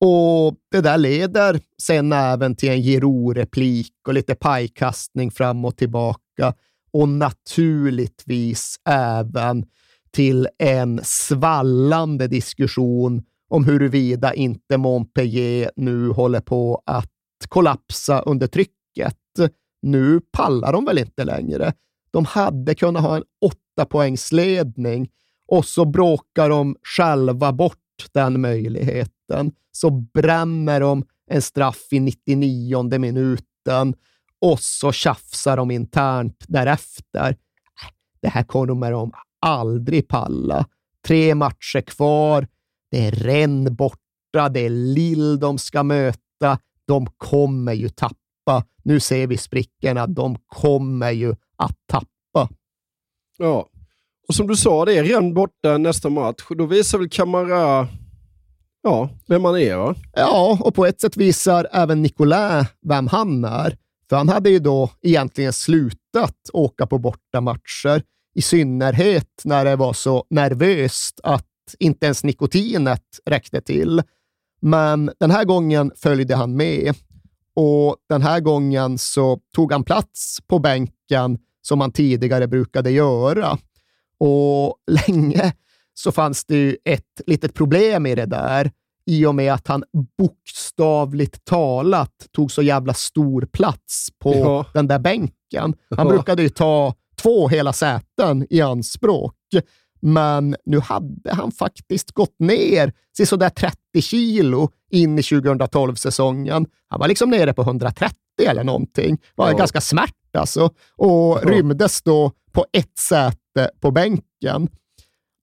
[0.00, 6.54] Och det där leder sen även till en Giroud-replik och lite pajkastning fram och tillbaka
[6.92, 9.66] och naturligtvis även
[10.10, 17.10] till en svallande diskussion om huruvida inte Montpellier nu håller på att
[17.48, 19.16] kollapsa under trycket.
[19.82, 21.72] Nu pallar de väl inte längre.
[22.10, 25.08] De hade kunnat ha en åtta poängsledning
[25.46, 27.76] och så bråkar de själva bort
[28.12, 29.52] den möjligheten.
[29.72, 33.94] Så bränner de en straff i 99 minuten
[34.40, 37.28] och så tjafsar de internt därefter.
[37.28, 37.36] Äh,
[38.22, 40.66] det här kommer de aldrig palla.
[41.06, 42.46] Tre matcher kvar.
[42.90, 44.48] Det är Rennes borta.
[44.50, 46.58] Det är Lill de ska möta.
[46.86, 48.64] De kommer ju tappa.
[48.84, 50.06] Nu ser vi sprickorna.
[50.06, 52.54] De kommer ju att tappa.
[53.38, 53.68] Ja,
[54.28, 56.46] och som du sa, det är Rennes borta nästa match.
[56.50, 57.88] Då visar väl Camara
[58.82, 59.94] ja, vem han är va?
[60.12, 63.76] Ja, och på ett sätt visar även Nicolas vem han är.
[64.08, 68.02] För han hade ju då egentligen slutat åka på bortamatcher,
[68.34, 71.44] i synnerhet när det var så nervöst att
[71.78, 74.02] inte ens nikotinet räckte till.
[74.60, 76.94] Men den här gången följde han med
[77.54, 83.58] och den här gången så tog han plats på bänken som han tidigare brukade göra.
[84.20, 85.52] Och länge
[85.94, 88.70] så fanns det ju ett litet problem i det där
[89.06, 89.84] i och med att han
[90.18, 94.66] bokstavligt talat tog så jävla stor plats på ja.
[94.74, 95.74] den där bänken.
[95.96, 96.12] Han ja.
[96.12, 99.34] brukade ju ta två hela säten i anspråk,
[100.00, 106.66] men nu hade han faktiskt gått ner till sådär 30 kilo in i 2012-säsongen.
[106.88, 108.16] Han var liksom nere på 130
[108.46, 109.16] eller någonting.
[109.16, 109.56] Det var ja.
[109.56, 110.64] ganska smärt alltså
[110.96, 111.42] och ja.
[111.44, 114.68] rymdes då på ett säte på bänken.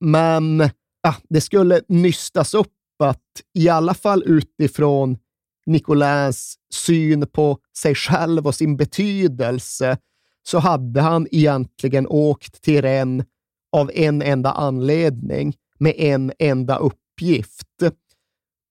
[0.00, 0.70] Men
[1.02, 2.72] ja, det skulle nystas upp
[3.02, 3.22] att
[3.54, 5.18] i alla fall utifrån
[5.66, 9.98] Nicolins syn på sig själv och sin betydelse
[10.48, 13.26] så hade han egentligen åkt till Rennes
[13.72, 17.82] av en enda anledning, med en enda uppgift.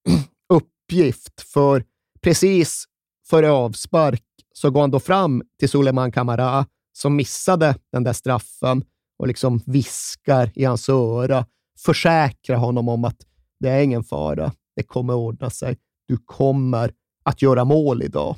[0.50, 1.84] uppgift, för
[2.22, 2.86] precis
[3.30, 4.24] före avspark
[4.54, 8.84] så går han då fram till Suleiman Kamara som missade den där straffen
[9.20, 11.46] och liksom viskar i hans öra,
[11.80, 13.18] försäkrar honom om att
[13.60, 15.78] det är ingen fara, det kommer ordna sig.
[16.08, 18.36] Du kommer att göra mål idag.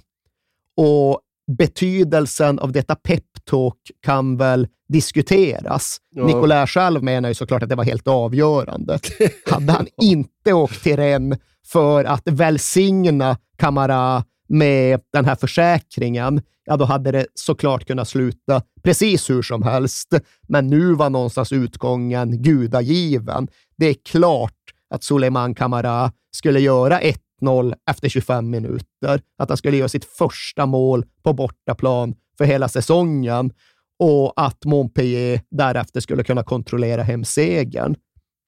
[0.77, 5.97] Och betydelsen av detta peptalk kan väl diskuteras.
[6.09, 6.25] Ja.
[6.25, 8.99] Nicolai själv menar ju såklart att det var helt avgörande.
[9.51, 16.77] Hade han inte åkt till Rennes för att välsigna Kamara med den här försäkringen, ja,
[16.77, 20.13] då hade det såklart kunnat sluta precis hur som helst.
[20.47, 23.47] Men nu var någonstans utgången gudagiven.
[23.77, 24.53] Det är klart
[24.89, 26.99] att Suleiman Kamara skulle göra
[27.41, 32.69] 1-0 efter 25 minuter, att han skulle göra sitt första mål på bortaplan för hela
[32.69, 33.51] säsongen
[33.99, 37.95] och att Montpellier därefter skulle kunna kontrollera hem segern.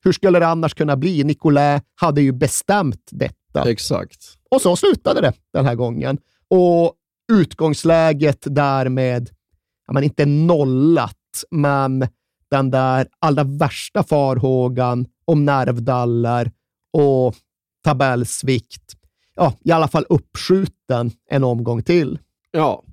[0.04, 1.24] Hur skulle det annars kunna bli?
[1.24, 3.72] Nicolas hade ju bestämt detta.
[3.72, 4.38] Exakt.
[4.52, 6.18] Och så slutade det den här gången.
[6.48, 6.94] Och
[7.32, 9.30] utgångsläget därmed,
[9.88, 11.16] ja, men inte nollat,
[11.52, 12.08] men
[12.52, 16.52] den där allra värsta farhågan om nervdallar
[16.94, 17.36] och
[17.84, 18.96] tabellsvikt,
[19.36, 22.20] ja, i alla fall uppskjuten en omgång till.
[22.52, 22.84] Ja,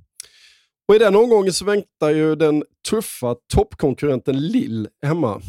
[0.89, 5.43] och i den omgången så väntar ju den tuffa toppkonkurrenten Lill hemma.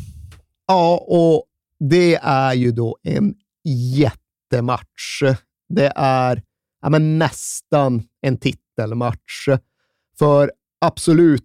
[0.68, 1.46] Ja, och
[1.80, 3.36] det är ju då en
[3.96, 5.24] jättematch.
[5.70, 6.44] Det är
[6.82, 9.48] ja, men nästan en titelmatch.
[10.20, 11.44] För absolut,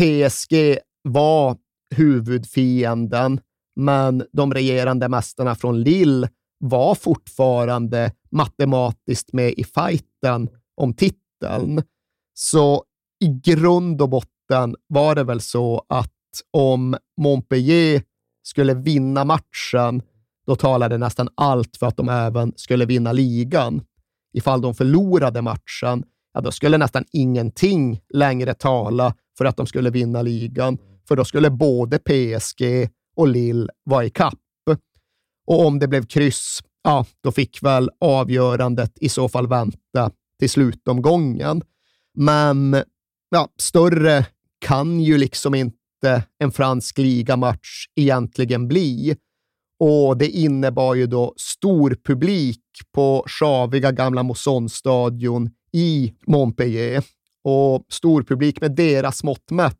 [0.00, 1.56] PSG var
[1.94, 3.40] huvudfienden,
[3.76, 6.28] men de regerande mästarna från Lille
[6.58, 11.82] var fortfarande matematiskt med i fighten om titeln.
[12.34, 12.84] Så
[13.24, 16.12] i grund och botten var det väl så att
[16.50, 18.02] om Montpellier
[18.42, 20.02] skulle vinna matchen,
[20.46, 23.82] då talade nästan allt för att de även skulle vinna ligan.
[24.32, 26.04] Ifall de förlorade matchen,
[26.34, 30.78] ja, då skulle nästan ingenting längre tala för att de skulle vinna ligan,
[31.08, 34.38] för då skulle både PSG och Lille vara i kapp.
[35.48, 40.50] Och om det blev kryss, ja, då fick väl avgörandet i så fall vänta till
[40.50, 41.62] slutomgången.
[42.14, 42.76] Men
[43.30, 44.26] ja, större
[44.58, 49.16] kan ju liksom inte en fransk ligamatch egentligen bli.
[49.80, 57.04] Och det innebar ju då stor publik på sjaviga gamla Mosson-stadion i Montpellier.
[57.44, 59.76] Och stor publik med deras mått mätt,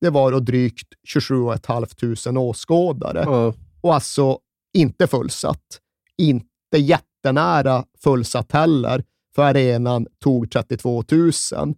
[0.00, 1.34] det var då drygt 27
[1.66, 3.22] 500 åskådare.
[3.22, 3.52] Mm.
[3.80, 4.38] Och alltså
[4.74, 5.80] inte fullsatt.
[6.18, 9.04] Inte jättenära fullsatt heller,
[9.34, 11.74] för arenan tog 32 000.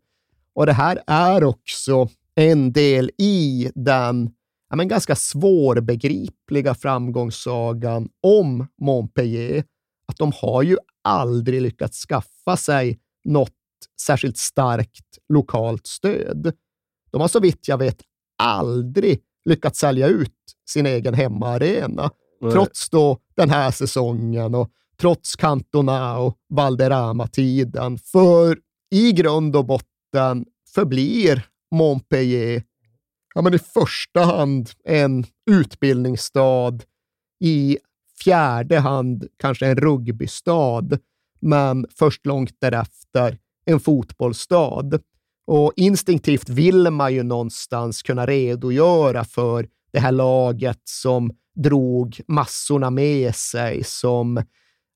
[0.55, 4.31] Och det här är också en del i den
[4.71, 9.65] ja, men ganska svårbegripliga framgångssagan om Montpellier.
[10.09, 13.53] Att de har ju aldrig lyckats skaffa sig något
[14.01, 16.53] särskilt starkt lokalt stöd.
[17.11, 18.03] De har så vitt jag vet
[18.43, 20.33] aldrig lyckats sälja ut
[20.71, 22.11] sin egen hemmaarena.
[22.47, 22.55] Nej.
[22.55, 24.71] Trots då den här säsongen och
[25.01, 27.99] trots Cantona och Valderrama-tiden.
[27.99, 28.59] För
[28.91, 30.45] i grund och botten
[30.75, 32.63] förblir Montpellier
[33.37, 36.79] ja, men i första hand en utbildningsstad,
[37.41, 37.79] i
[38.25, 40.99] fjärde hand kanske en rugbystad,
[41.41, 44.99] men först långt därefter en fotbollsstad.
[45.47, 52.91] Och instinktivt vill man ju någonstans kunna redogöra för det här laget som drog massorna
[52.91, 54.43] med sig, som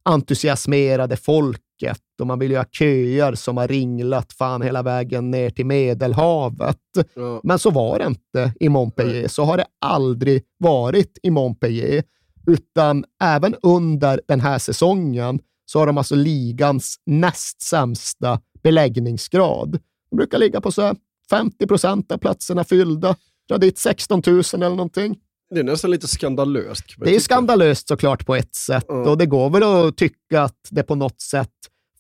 [0.05, 5.51] entusiasmerade folket och man vill ju ha köer som har ringlat fan hela vägen ner
[5.51, 6.79] till Medelhavet.
[7.15, 7.41] Ja.
[7.43, 9.29] Men så var det inte i Montpellier.
[9.29, 12.05] Så har det aldrig varit i Montpellier,
[12.47, 19.79] utan även under den här säsongen så har de alltså ligans näst sämsta beläggningsgrad.
[20.11, 20.95] De brukar ligga på så
[21.31, 23.17] 50 procent av platserna fyllda.
[23.49, 25.17] Dra dit 16 000 eller någonting.
[25.51, 26.85] Det är nästan lite skandalöst.
[26.97, 29.09] Det är skandalöst såklart på ett sätt mm.
[29.09, 31.55] och det går väl att tycka att det på något sätt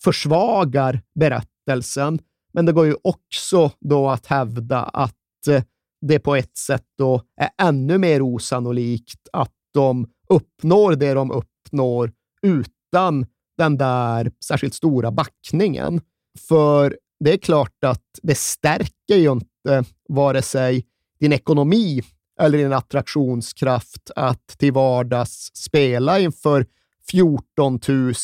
[0.04, 2.18] försvagar berättelsen.
[2.52, 5.62] Men det går ju också då att hävda att eh,
[6.00, 12.12] det på ett sätt då är ännu mer osannolikt att de uppnår det de uppnår
[12.42, 13.26] utan
[13.58, 16.00] den där särskilt stora backningen.
[16.48, 20.86] För det är klart att det stärker ju inte vare sig
[21.20, 22.02] din ekonomi
[22.40, 26.66] eller din attraktionskraft att till vardags spela inför
[27.10, 28.14] 14 000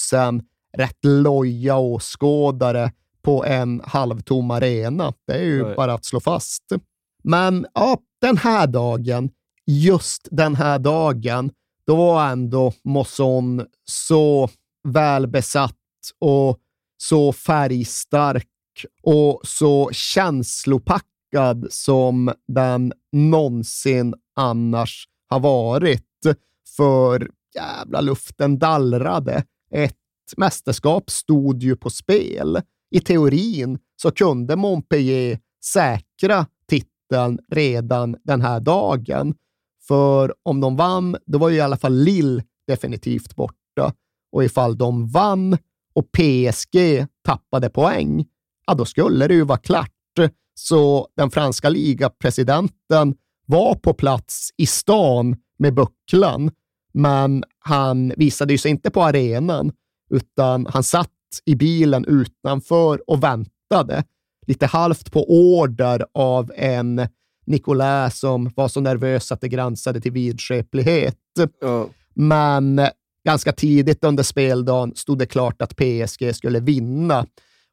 [0.77, 2.93] rätt loja åskådare
[3.23, 5.12] på en halvtom arena.
[5.27, 6.62] Det är ju bara att slå fast.
[7.25, 9.31] Men ja, den här dagen,
[9.67, 11.51] just den här dagen,
[11.87, 14.49] då var ändå Mosson så
[14.89, 15.75] välbesatt
[16.19, 16.59] och
[16.99, 18.49] så färgstark
[19.03, 21.16] och så känslopackad
[21.70, 26.03] som den någonsin annars har varit.
[26.76, 29.45] För jävla luften dallrade.
[29.70, 29.97] Ett
[30.37, 32.61] mästerskap stod ju på spel.
[32.91, 39.34] I teorin så kunde Montpellier säkra titeln redan den här dagen.
[39.89, 43.93] För om de vann, då var ju i alla fall Lille definitivt borta.
[44.32, 45.59] Och ifall de vann
[45.95, 48.26] och PSG tappade poäng,
[48.66, 49.91] ja, då skulle det ju vara klart.
[50.59, 53.15] Så den franska ligapresidenten
[53.47, 56.51] var på plats i stan med bucklan,
[56.95, 59.73] men han visade sig inte på arenan,
[60.11, 61.11] utan han satt
[61.45, 64.05] i bilen utanför och väntade,
[64.47, 67.09] lite halvt på order av en
[67.47, 71.18] Nicolas som var så nervös att det gränsade till vidskeplighet.
[71.61, 71.89] Ja.
[72.14, 72.80] Men
[73.25, 77.26] ganska tidigt under speldagen stod det klart att PSG skulle vinna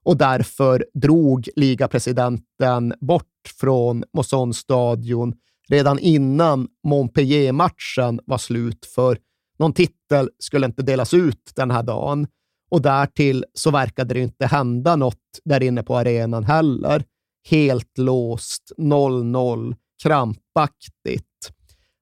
[0.03, 3.27] och därför drog ligapresidenten bort
[3.59, 5.33] från Mossonstadion
[5.69, 9.17] redan innan Montpellier-matchen var slut, för
[9.59, 12.27] någon titel skulle inte delas ut den här dagen.
[12.71, 17.03] Och därtill så verkade det inte hända något där inne på arenan heller.
[17.49, 21.51] Helt låst, 0-0, krampaktigt.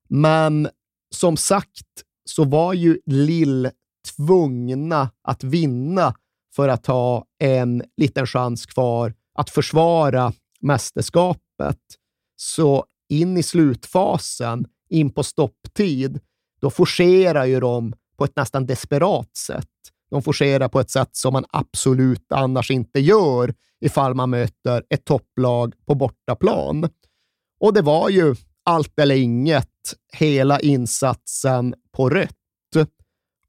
[0.09, 0.69] Men
[1.15, 1.87] som sagt
[2.25, 3.69] så var ju Lill
[4.15, 6.15] tvungna att vinna
[6.55, 11.79] för att ha en liten chans kvar att försvara mästerskapet.
[12.35, 16.19] Så in i slutfasen, in på stopptid,
[16.61, 19.67] då forcerar ju de på ett nästan desperat sätt.
[20.09, 25.05] De forcerar på ett sätt som man absolut annars inte gör ifall man möter ett
[25.05, 26.89] topplag på bortaplan.
[27.59, 29.67] Och det var ju allt eller inget,
[30.13, 32.35] hela insatsen på rött.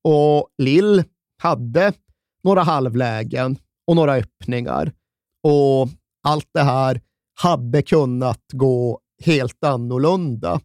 [0.04, 1.04] Och Lill
[1.38, 1.92] hade
[2.44, 4.92] några halvlägen och några öppningar.
[5.42, 5.88] Och
[6.22, 7.00] allt det här
[7.34, 10.60] hade kunnat gå helt annorlunda.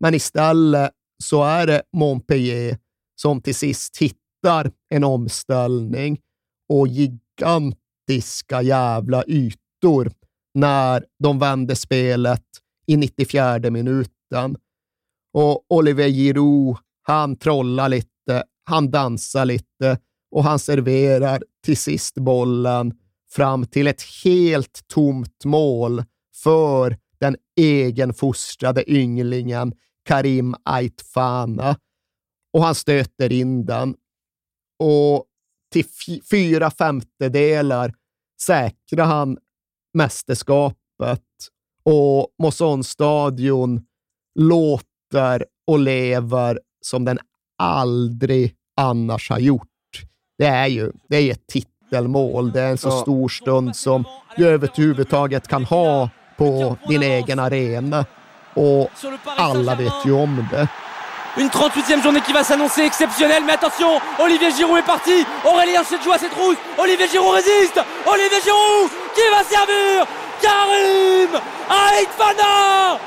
[0.00, 0.90] Men istället
[1.24, 2.78] så är det Montpellier
[3.20, 6.20] som till sist hittar en omställning
[6.68, 10.12] och gigantiska jävla ytor
[10.54, 12.44] när de vände spelet
[12.86, 14.56] i 94 minuten.
[15.32, 19.98] Och Oliver Giroud, han trollar lite, han dansar lite
[20.30, 22.94] och han serverar till sist bollen
[23.30, 26.04] fram till ett helt tomt mål
[26.42, 29.74] för den egenfostrade ynglingen
[30.04, 31.76] Karim Aitfana.
[32.52, 33.94] Och han stöter in den.
[34.78, 35.24] Och
[35.72, 35.84] till
[36.30, 37.94] fyra femtedelar
[38.40, 39.38] säkrar han
[39.94, 41.24] mästerskapet
[41.82, 43.86] och Mossonstadion
[44.34, 47.18] låter och lever som den
[47.58, 49.67] aldrig annars har gjort.
[50.38, 52.52] Det är ju det är ett titelmål.
[52.52, 53.00] Det är en så ja.
[53.02, 54.04] stor stund som
[54.36, 58.04] du överhuvudtaget kan ha på din egen arena.
[58.54, 58.90] Och
[59.36, 60.68] alla vet ju om det.
[61.36, 65.94] Une 38e journée qui va s'annoncer exceptionnelle, mais attention, Olivier Giroud est parti, Aurélien se
[66.02, 70.06] joue à cette rousse, Olivier Giroud résiste, Olivier Giroud qui va servir,
[70.42, 71.30] Karim
[71.70, 72.98] Aïtfana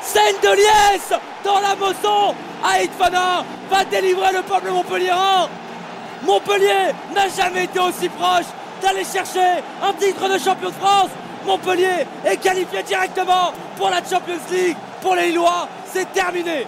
[0.00, 1.12] Scène de liesse
[1.44, 2.34] dans la Mosson,
[2.64, 5.48] Aïtfana va délivrer le peuple montpelliérain
[6.24, 8.46] Montpellier n'a jamais été aussi proche
[8.82, 11.10] d'aller chercher un titre de champion de France.
[11.46, 14.76] Montpellier est qualifié directement pour la Champions League.
[15.02, 16.66] Pour les Lillois, c'est terminé.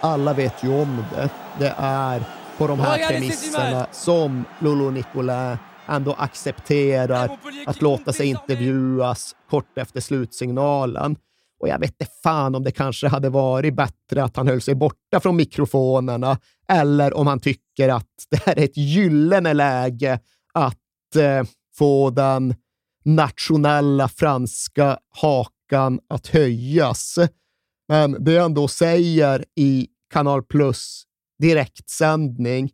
[0.00, 1.30] Alla vet ju om det.
[1.58, 2.22] Det är
[2.58, 5.58] på de här premisserna som Lolo Nicolin
[5.88, 7.28] ändå accepterar
[7.66, 11.16] att låta sig intervjuas kort efter slutsignalen.
[11.64, 14.74] Och jag vet inte fan om det kanske hade varit bättre att han höll sig
[14.74, 16.38] borta från mikrofonerna
[16.68, 20.20] eller om han tycker att det här är ett gyllene läge
[20.54, 21.44] att eh,
[21.76, 22.54] få den
[23.04, 27.18] nationella franska hakan att höjas.
[27.88, 31.02] Men det han då säger i Kanal Plus
[31.38, 32.70] direktsändning,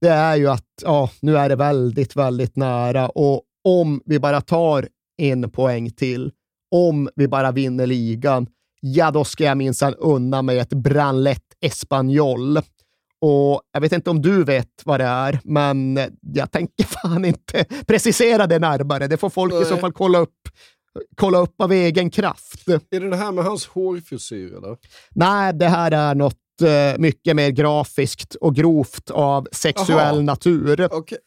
[0.00, 4.40] det är ju att ja, nu är det väldigt, väldigt nära och om vi bara
[4.40, 6.32] tar en poäng till
[6.76, 8.46] om vi bara vinner ligan,
[8.80, 12.58] ja, då ska jag minsann unna mig ett Branlett Espanyol.
[13.20, 17.64] Och jag vet inte om du vet vad det är, men jag tänker fan inte
[17.86, 19.06] precisera det närmare.
[19.06, 19.62] Det får folk Nej.
[19.62, 20.48] i så fall kolla upp,
[21.16, 22.68] kolla upp av egen kraft.
[22.68, 24.56] Är det det här med hans hårfrisyr?
[24.56, 24.76] Eller?
[25.14, 26.38] Nej, det här är något
[26.98, 30.20] mycket mer grafiskt och grovt av sexuell Aha.
[30.20, 30.88] natur.
[30.96, 31.18] Okay.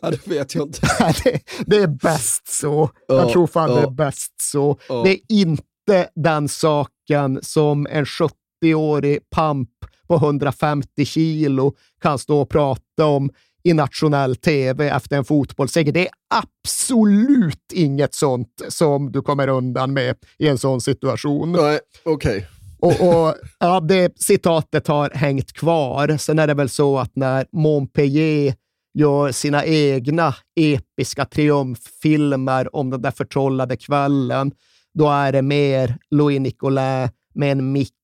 [0.00, 0.80] ja, det vet jag inte.
[1.24, 2.90] det, det, är bäst så.
[3.08, 3.76] Ja, jag tror fan ja.
[3.76, 4.78] det är bäst så.
[4.88, 5.02] Ja.
[5.02, 9.70] Det är inte den saken som en 70-årig pamp
[10.08, 13.30] på 150 kilo kan stå och prata om
[13.62, 15.92] i nationell tv efter en fotbollsseger.
[15.92, 21.52] Det är absolut inget sånt som du kommer undan med i en sån situation.
[21.52, 22.36] Nej, okej.
[22.36, 22.59] Okay.
[22.80, 26.16] Och, och, ja, det citatet har hängt kvar.
[26.16, 28.54] Sen är det väl så att när Montpellier
[28.94, 34.52] gör sina egna episka triumffilmer om den där förtrollade kvällen,
[34.94, 37.94] då är det mer Louis Nicolin med en mick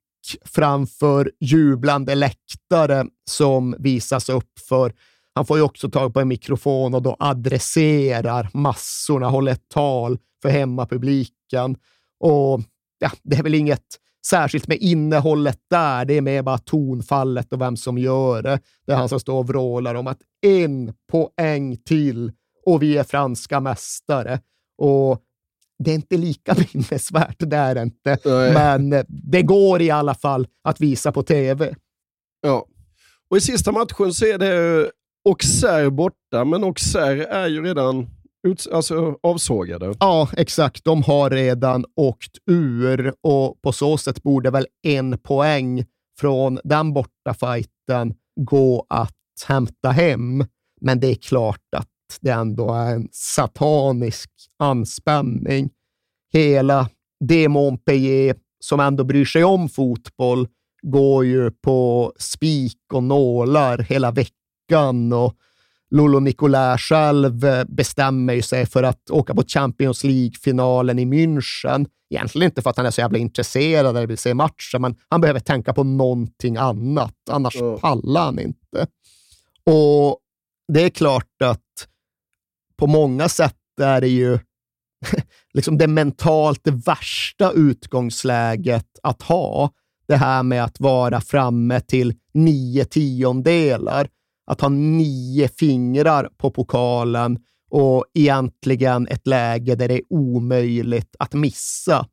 [0.45, 4.93] framför jublande läktare som visas upp för.
[5.35, 10.17] Han får ju också tag på en mikrofon och då adresserar massorna, håller ett tal
[10.41, 11.77] för hemmapubliken.
[12.19, 12.61] Och
[12.99, 13.85] ja, det är väl inget
[14.29, 16.05] särskilt med innehållet där.
[16.05, 18.59] Det är mer bara tonfallet och vem som gör det.
[18.85, 22.31] Det är han som står och vrålar om att en poäng till
[22.65, 24.39] och vi är franska mästare.
[24.77, 25.21] Och
[25.83, 28.17] det är inte lika minnesvärt, det är det inte.
[28.25, 28.53] Nej.
[28.53, 31.75] Men det går i alla fall att visa på tv.
[32.41, 32.65] Ja,
[33.29, 34.91] och i sista matchen så är det
[35.29, 38.09] Auxerre borta, men Auxerre är ju redan
[38.47, 39.95] ut, alltså, avsågade.
[39.99, 40.83] Ja, exakt.
[40.83, 45.85] De har redan åkt ur och på så sätt borde väl en poäng
[46.19, 49.13] från den borta fighten gå att
[49.47, 50.45] hämta hem.
[50.81, 51.87] Men det är klart att
[52.21, 55.69] det ändå är en satanisk anspänning.
[56.33, 60.47] Hela det Montpellier som ändå bryr sig om fotboll
[60.81, 65.33] går ju på spik och nålar hela veckan och
[65.89, 71.87] Lolo Nicolai själv eh, bestämmer sig för att åka på Champions League-finalen i München.
[72.09, 75.21] Egentligen inte för att han är så jävla intresserad eller vill se matchen, men han
[75.21, 77.15] behöver tänka på någonting annat.
[77.29, 77.79] Annars mm.
[77.79, 78.87] pallar han inte.
[79.63, 80.19] Och
[80.73, 81.87] det är klart att
[82.77, 84.39] på många sätt är det ju
[85.53, 89.71] liksom det mentalt värsta utgångsläget att ha
[90.07, 94.07] det här med att vara framme till nio tiondelar,
[94.47, 101.33] att ha nio fingrar på pokalen och egentligen ett läge där det är omöjligt att
[101.33, 102.07] missa.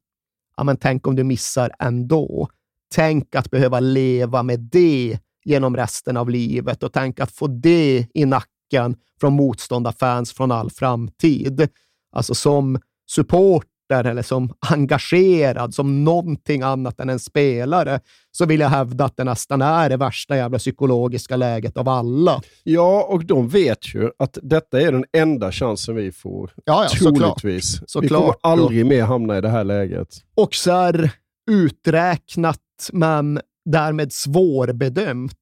[0.57, 2.49] Ja, men tänk om du missar ändå.
[2.95, 8.07] Tänk att behöva leva med det genom resten av livet och tänk att få det
[8.15, 11.69] i nacken från motståndarfans från all framtid.
[12.13, 12.79] Alltså som
[13.85, 18.01] supporter eller som engagerad, som någonting annat än en spelare,
[18.33, 22.43] så vill jag hävda att det nästan är det värsta jävla psykologiska läget av alla.
[22.63, 26.51] Ja, och de vet ju att detta är den enda chansen vi får.
[26.65, 27.73] Ja, ja, troligtvis.
[27.73, 27.91] såklart.
[27.91, 28.05] såklart.
[28.05, 30.09] Vi kommer aldrig mer hamna i det här läget.
[30.35, 31.11] Och så är
[31.51, 32.61] uträknat,
[32.93, 35.35] men därmed svårbedömt.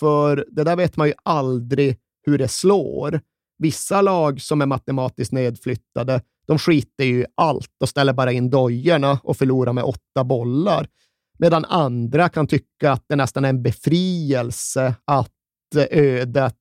[0.00, 1.96] För det där vet man ju aldrig
[2.26, 3.20] hur det slår.
[3.58, 8.50] Vissa lag som är matematiskt nedflyttade, de skiter ju i allt och ställer bara in
[8.50, 10.88] dojorna och förlorar med åtta bollar.
[11.38, 15.32] Medan andra kan tycka att det nästan är en befrielse att
[15.76, 16.56] eh, ödet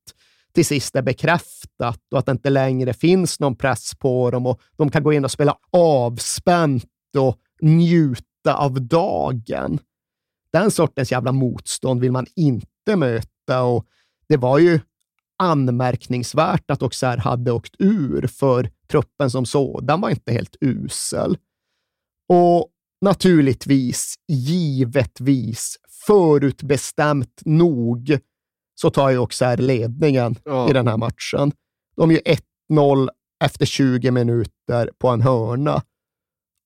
[0.53, 4.61] till sist är bekräftat och att det inte längre finns någon press på dem och
[4.77, 6.85] de kan gå in och spela avspänt
[7.17, 9.79] och njuta av dagen.
[10.51, 13.85] Den sortens jävla motstånd vill man inte möta och
[14.29, 14.79] det var ju
[15.37, 21.37] anmärkningsvärt att Auxerre hade åkt ur, för truppen som sådan var inte helt usel.
[22.29, 22.67] Och
[23.01, 25.77] naturligtvis, givetvis,
[26.07, 28.17] förutbestämt nog,
[28.81, 30.69] så tar ju Auxerre ledningen Ja.
[30.69, 31.51] i den här matchen.
[31.95, 32.21] De gör
[32.71, 33.09] 1-0
[33.43, 35.81] efter 20 minuter på en hörna.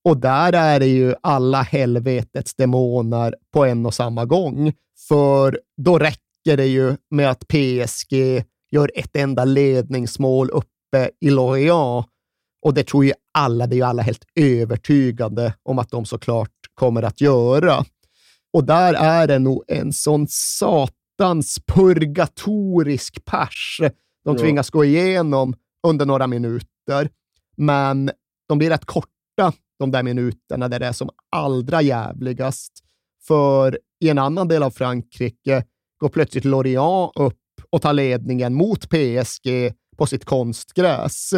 [0.03, 4.73] Och där är det ju alla helvetets demoner på en och samma gång.
[5.07, 12.06] För då räcker det ju med att PSG gör ett enda ledningsmål uppe i Lorient.
[12.61, 16.49] Och det tror ju alla, det är ju alla helt övertygade om att de såklart
[16.73, 17.85] kommer att göra.
[18.53, 23.77] Och där är det nog en sån satans purgatorisk pers
[24.23, 24.38] de Ja.
[24.38, 25.53] tvingas gå igenom
[25.88, 27.10] under några minuter.
[27.57, 28.11] Men
[28.49, 32.72] de blir rätt korta, de där minuterna där det är som allra jävligast.
[33.27, 35.65] För i en annan del av Frankrike
[35.98, 37.38] går plötsligt Lorient upp
[37.69, 41.33] och tar ledningen mot PSG på sitt konstgräs.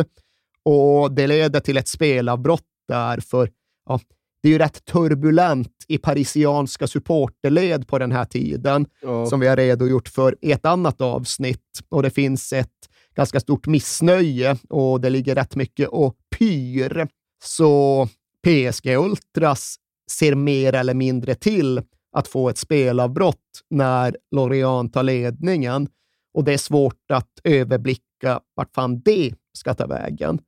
[0.65, 3.49] Och det leder till ett spelavbrott där, för
[3.89, 3.99] ja,
[4.41, 9.25] det är ju rätt turbulent i parisianska supporterled på den här tiden, Ja.
[9.25, 11.79] som vi har redogjort för i ett annat avsnitt.
[11.89, 12.69] Och det finns ett
[13.15, 17.07] ganska stort missnöje och det ligger rätt mycket och pyr.
[17.43, 18.07] Så
[18.47, 19.75] PSG Ultras
[20.11, 21.81] ser mer eller mindre till
[22.15, 23.37] att få ett spelavbrott
[23.69, 25.87] när Lorient tar ledningen
[26.33, 30.39] och det är svårt att överblicka vart fan det ska ta vägen.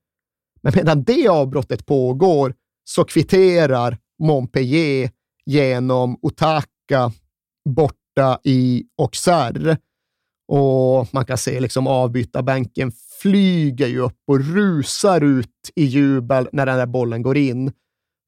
[0.61, 2.53] Men medan det avbrottet pågår
[2.83, 5.09] så kvitterar Montpellier
[5.45, 7.11] genom Otaka
[7.69, 9.77] borta i Auxerre.
[10.47, 12.91] Och man kan se liksom avbytarbänken
[13.21, 17.71] flyger ju upp och rusar ut i jubel när den där bollen går in.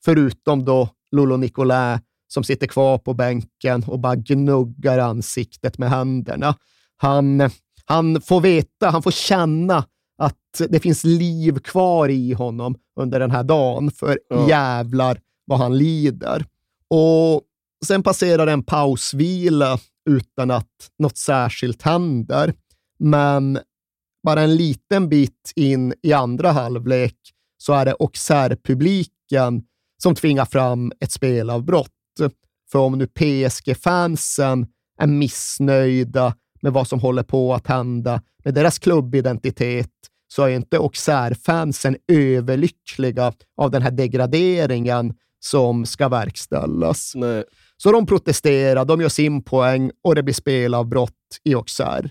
[0.06, 6.56] Förutom då Lolo Nicolin som sitter kvar på bänken och bara gnuggar ansiktet med händerna.
[6.98, 7.50] Han,
[7.86, 9.78] han får veta, han får känna
[10.18, 14.50] att det finns liv kvar i honom under den här dagen, för Ja.
[14.50, 16.46] jävlar vad han lider.
[16.90, 17.42] Och
[17.86, 19.80] sen passerar en pausvila
[20.10, 22.54] utan att något särskilt händer.
[23.00, 23.60] Men
[24.24, 27.16] bara en liten bit in i andra halvlek
[27.58, 29.64] så är det Auxerre-publiken
[30.04, 31.92] som tvingar fram ett spelavbrott.
[32.72, 34.68] För om nu PSG-fansen
[35.00, 39.92] är missnöjda med vad som håller på att hända med deras klubbidentitet,
[40.28, 47.12] så är inte Auxerre-fansen överlyckliga av den här degraderingen som ska verkställas.
[47.16, 47.44] Nej.
[47.78, 51.12] Så de protesterar, de gör sin poäng och det blir spelavbrott
[51.44, 52.10] i Auxerre.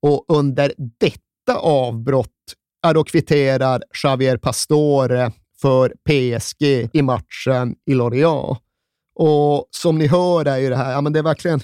[0.00, 2.30] Och under detta avbrott
[2.86, 8.58] är då kvitterar Javier Pastore för PSG i matchen i Lorient.
[9.14, 11.60] Och som ni hör är ju det här, ja men det är verkligen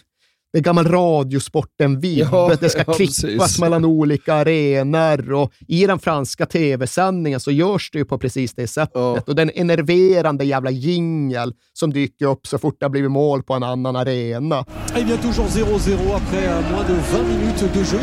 [0.52, 2.28] det är gammal radiosporten-vibb.
[2.32, 3.60] Ja, det ska ja, klippas precis.
[3.60, 8.66] mellan olika arenor och i den franska tv-sändningen så görs det ju på precis det
[8.66, 9.28] sättet.
[9.28, 13.54] Och den enerverande jävla jingel som dyker upp så fort det har blivit mål på
[13.54, 14.64] en annan arena.
[14.96, 17.98] Et bien toujours 0-0 après euh, moins de 20 minutes de jeu.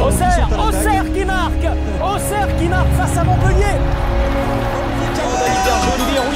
[0.00, 0.48] Auxerre.
[0.68, 1.66] Auxerre qui marque
[2.14, 3.76] Auxerre qui marque face à Montpellier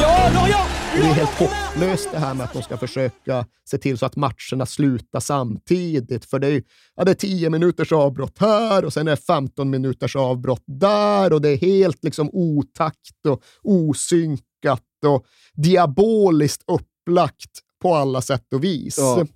[0.02, 3.98] Oh, Lorient det är helt hopplöst det här med att de ska försöka se till
[3.98, 6.24] så att matcherna slutar samtidigt.
[6.24, 6.62] För det är,
[6.96, 11.32] ja, det är 10 minuters avbrott här och sen är det 15 minuters avbrott där
[11.32, 17.50] och det är helt liksom otakt och osynkat och diaboliskt upplagt
[17.82, 18.98] på alla sätt och vis.
[18.98, 19.26] Ja.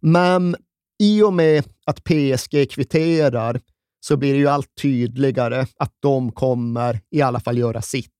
[0.00, 0.56] Men
[1.02, 3.60] i och med att PSG kvitterar
[4.00, 8.10] så blir det ju allt tydligare att de kommer i alla fall göra sitt.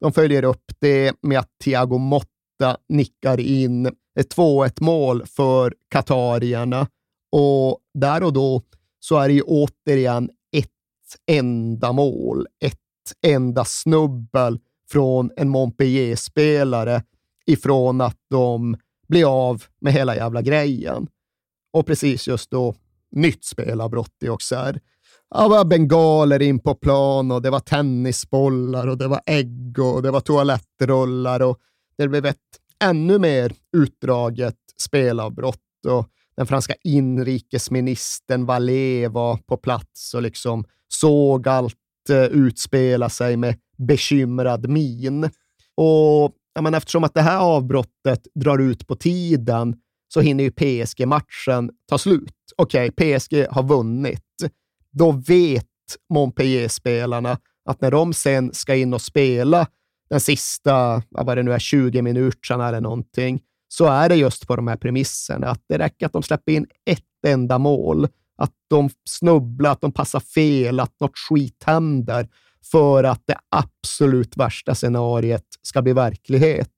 [0.00, 3.86] De följer upp det med att Thiago Motta nickar in
[4.20, 6.86] ett 2-1 mål för katarierna
[7.32, 8.62] och där och då
[9.00, 10.70] så är det ju återigen ett
[11.26, 12.78] enda mål, ett
[13.26, 14.58] enda snubbel
[14.90, 17.02] från en Montpellier-spelare
[17.46, 18.76] ifrån att de
[19.08, 21.08] blir av med hela jävla grejen.
[21.72, 22.74] Och precis just då,
[23.10, 24.80] nytt spelavbrott i Auxerre.
[25.30, 30.02] Det var bengaler in på plan och det var tennisbollar och det var ägg och
[30.02, 31.58] det var toalettrullar och
[31.98, 32.36] det blev ett
[32.84, 41.48] ännu mer utdraget spelavbrott och den franska inrikesministern Vallée var på plats och liksom såg
[41.48, 41.74] allt
[42.10, 45.24] eh, utspela sig med bekymrad min.
[45.74, 49.76] Och ja, men eftersom att det här avbrottet drar ut på tiden
[50.14, 52.34] så hinner ju PSG-matchen ta slut.
[52.56, 54.27] Okej, okay, PSG har vunnit.
[54.92, 55.64] Då vet
[56.10, 59.66] Montpellier-spelarna att när de sen ska in och spela
[60.10, 64.56] den sista, vad det nu är, 20 minuterna eller någonting, så är det just på
[64.56, 65.46] de här premisserna.
[65.46, 69.92] Att det räcker att de släpper in ett enda mål, att de snubblar, att de
[69.92, 72.28] passar fel, att något skit händer
[72.70, 76.70] för att det absolut värsta scenariet ska bli verklighet.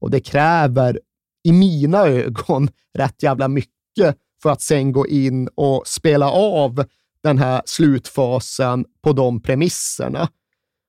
[0.00, 1.00] Och det kräver,
[1.44, 6.84] i mina ögon, rätt jävla mycket för att sen gå in och spela av
[7.22, 10.28] den här slutfasen på de premisserna.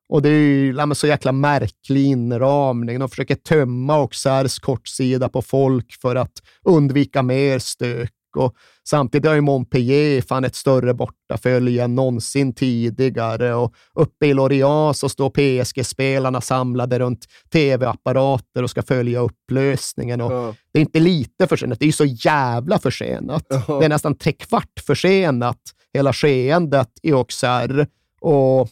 [0.09, 2.99] Och det är ju så jäkla märklig inramning.
[2.99, 8.11] De försöker tömma Auxerres kortsida på folk för att undvika mer stök.
[8.37, 8.55] Och
[8.89, 13.55] samtidigt har ju Montpellier fan ett större bortafölje än någonsin tidigare.
[13.55, 20.21] Och uppe i Lorient så står PSG-spelarna samlade runt tv-apparater och ska följa upplösningen.
[20.21, 20.55] Och Ja.
[20.73, 23.45] Det är inte lite försenat, det är ju så jävla försenat.
[23.49, 23.79] Ja.
[23.79, 25.61] Det är nästan tre kvart försenat,
[25.93, 27.87] hela skeendet i Auxerre.
[28.21, 28.69] Och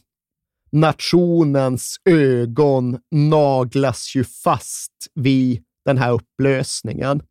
[0.71, 7.21] nationens ögon naglas ju fast vid den här upplösningen.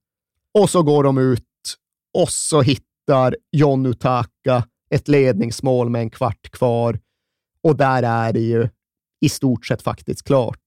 [0.54, 1.44] Och så går de ut
[2.18, 6.98] och så hittar John Utaka ett ledningsmål med en kvart kvar.
[7.62, 8.68] Och där är det ju
[9.20, 10.58] i stort sett faktiskt klart.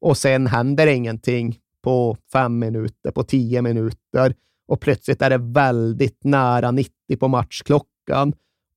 [0.00, 4.34] Och sen händer ingenting på fem minuter, på tio minuter
[4.68, 8.32] och plötsligt är det väldigt nära 90 på matchklockan.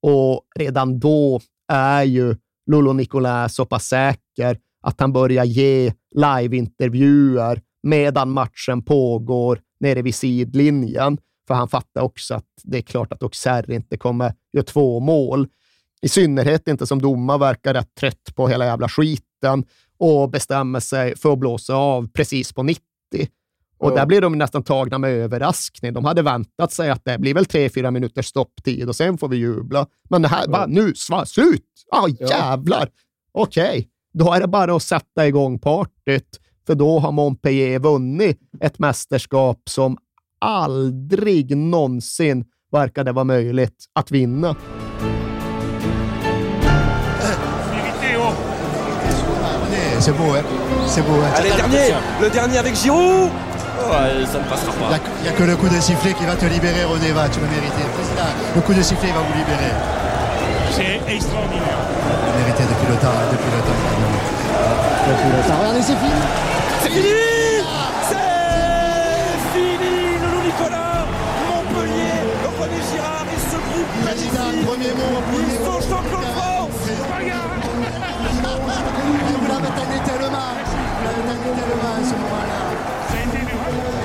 [0.07, 7.61] Och redan då är ju Lolo Nicolai så pass säker att han börjar ge liveintervjuer
[7.83, 11.17] medan matchen pågår nere vid sidlinjen.
[11.47, 15.47] För han fattar också att det är klart att Auxerre inte kommer göra två mål.
[16.01, 19.65] I synnerhet inte som domare verkar rätt trött på hela jävla skiten
[19.97, 22.81] och bestämmer sig för att blåsa av precis på 90.
[23.85, 23.95] Och Ja.
[23.95, 25.93] där blir de nästan tagna med överraskning.
[25.93, 29.27] De hade väntat sig att det blir väl tre, fyra minuters stopptid och sen får
[29.27, 29.87] vi jubla.
[30.09, 31.61] Men det här, bara, nu, sva, slut!
[31.91, 32.27] Ah, Ja.
[32.29, 32.89] jävlar!
[33.33, 38.79] Okej, då är det bara att sätta igång partyt, för då har Montpellier vunnit ett
[38.79, 39.97] mästerskap som
[40.39, 44.55] aldrig någonsin verkade vara möjligt att vinna.
[49.99, 50.43] C'est beau, hein
[50.87, 53.29] C'est beau, hein Allez, dernier Le dernier avec Giroud
[53.85, 54.99] Ouais, ça ne passera Il pas.
[55.21, 57.45] n'y a, que le coup de sifflet qui va te libérer, Rodeva, tu le.
[57.45, 59.71] Président, Le coup de sifflet va vous libérer.
[60.71, 61.79] C'est extraordinaire.
[61.85, 63.79] Vous méritez depuis le temps, hein, depuis le temps.
[65.05, 65.57] Depuis le temps.
[65.59, 66.19] Regardez, c'est fini
[66.81, 67.13] C'est fini
[68.09, 71.05] C'est fini Lolo Nicolas
[71.45, 72.25] Montpellier,
[72.59, 76.81] René Girard et ce groupe Président, premier mot, Ils sont champions de France
[79.39, 80.51] Vous l'avez tanné tellement.
[80.57, 82.59] Vous l'avez tanné tellement à ce moment-là.
[83.65, 84.04] Thank you.